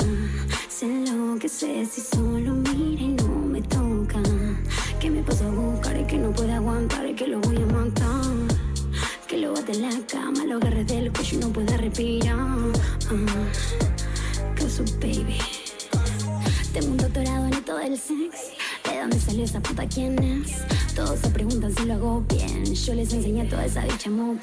se 0.67 0.88
enloquece 0.88 1.86
si 1.86 2.02
solo 2.02 2.54
mira 2.54 3.02
y 3.02 3.08
no 3.13 3.30
me 3.30 3.62
toca. 3.62 4.21
Que 5.00 5.10
me 5.10 5.24
pasa 5.24 5.47
a 5.47 5.52
buscar 5.52 5.97
y 5.97 6.04
que 6.04 6.17
no 6.17 6.32
puede 6.34 6.52
aguantar 6.52 7.08
y 7.08 7.15
que 7.15 7.28
lo 7.28 7.39
voy 7.39 7.56
a 7.56 7.65
matar. 7.65 8.26
Que 9.26 9.38
lo 9.38 9.54
bate 9.54 9.71
en 9.71 9.84
la 9.84 10.06
cama, 10.06 10.43
lo 10.43 10.58
agarre 10.58 10.84
del 10.84 11.13
cuello 11.13 11.38
y 11.38 11.39
no 11.39 11.47
puede 11.54 11.78
respirar. 11.78 12.38
Ah, 13.10 14.54
que 14.58 14.69
su 14.69 14.84
baby. 15.00 15.39
Tengo 16.73 16.91
un 16.91 16.97
doctorado 16.97 17.47
en 17.47 17.53
esto 17.53 17.75
del 17.75 17.97
sexy. 17.97 18.55
¿De 18.86 18.99
dónde 19.01 19.19
salió 19.19 19.43
esa 19.43 19.60
puta 19.60 19.86
quién 19.88 20.17
es? 20.23 20.53
Todos 20.95 21.19
se 21.19 21.29
preguntan 21.29 21.75
si 21.75 21.86
lo 21.86 21.95
hago 21.95 22.23
bien. 22.29 22.63
Yo 22.73 22.93
les 22.93 23.12
enseñé 23.12 23.43
toda 23.45 23.65
esa 23.65 23.81
dicha 23.81 24.10
mover. 24.10 24.39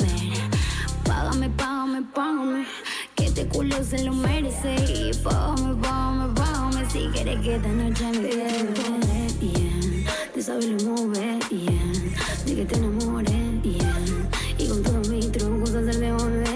Págame, 1.04 1.48
págame, 1.50 2.02
págame. 2.14 2.66
Que 3.14 3.26
este 3.26 3.46
culo 3.46 3.82
se 3.82 4.04
lo 4.04 4.12
merece. 4.12 4.74
Y 4.74 5.14
págame, 5.24 5.74
págame, 5.82 6.34
págame. 6.34 6.90
Si 6.90 7.06
quieres 7.14 7.40
que 7.40 7.56
esta 7.56 7.68
noche 7.68 8.04
me 8.12 8.28
quede 8.28 9.26
bien. 9.40 10.04
De 10.34 10.42
saberlo 10.42 10.84
mover 10.84 11.38
bien. 11.50 12.14
De 12.44 12.54
que 12.56 12.64
te 12.66 12.76
enamores 12.76 13.62
bien. 13.62 14.28
Y 14.58 14.68
con 14.68 14.82
todos 14.82 15.08
mis 15.08 15.32
trucos 15.32 15.70
hacerle 15.70 16.12
volver. 16.12 16.48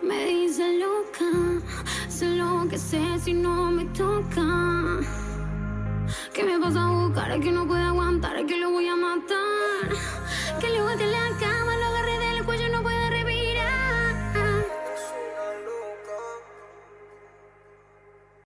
Me 0.00 0.26
dice 0.26 0.78
loca, 0.78 1.24
lo 1.24 1.51
que 2.72 2.78
sé 2.78 3.18
si 3.22 3.34
no 3.34 3.70
me 3.70 3.84
toca. 3.92 4.46
Que 6.32 6.42
me 6.42 6.56
vas 6.56 6.74
a 6.74 6.86
buscar, 6.86 7.38
que 7.38 7.52
no 7.52 7.66
puede 7.66 7.82
aguantar, 7.82 8.46
que 8.46 8.56
lo 8.56 8.70
voy 8.70 8.88
a 8.88 8.96
matar. 8.96 9.90
Que 10.58 10.70
le 10.70 10.80
bote 10.80 11.06
la 11.06 11.36
cara. 11.38 11.81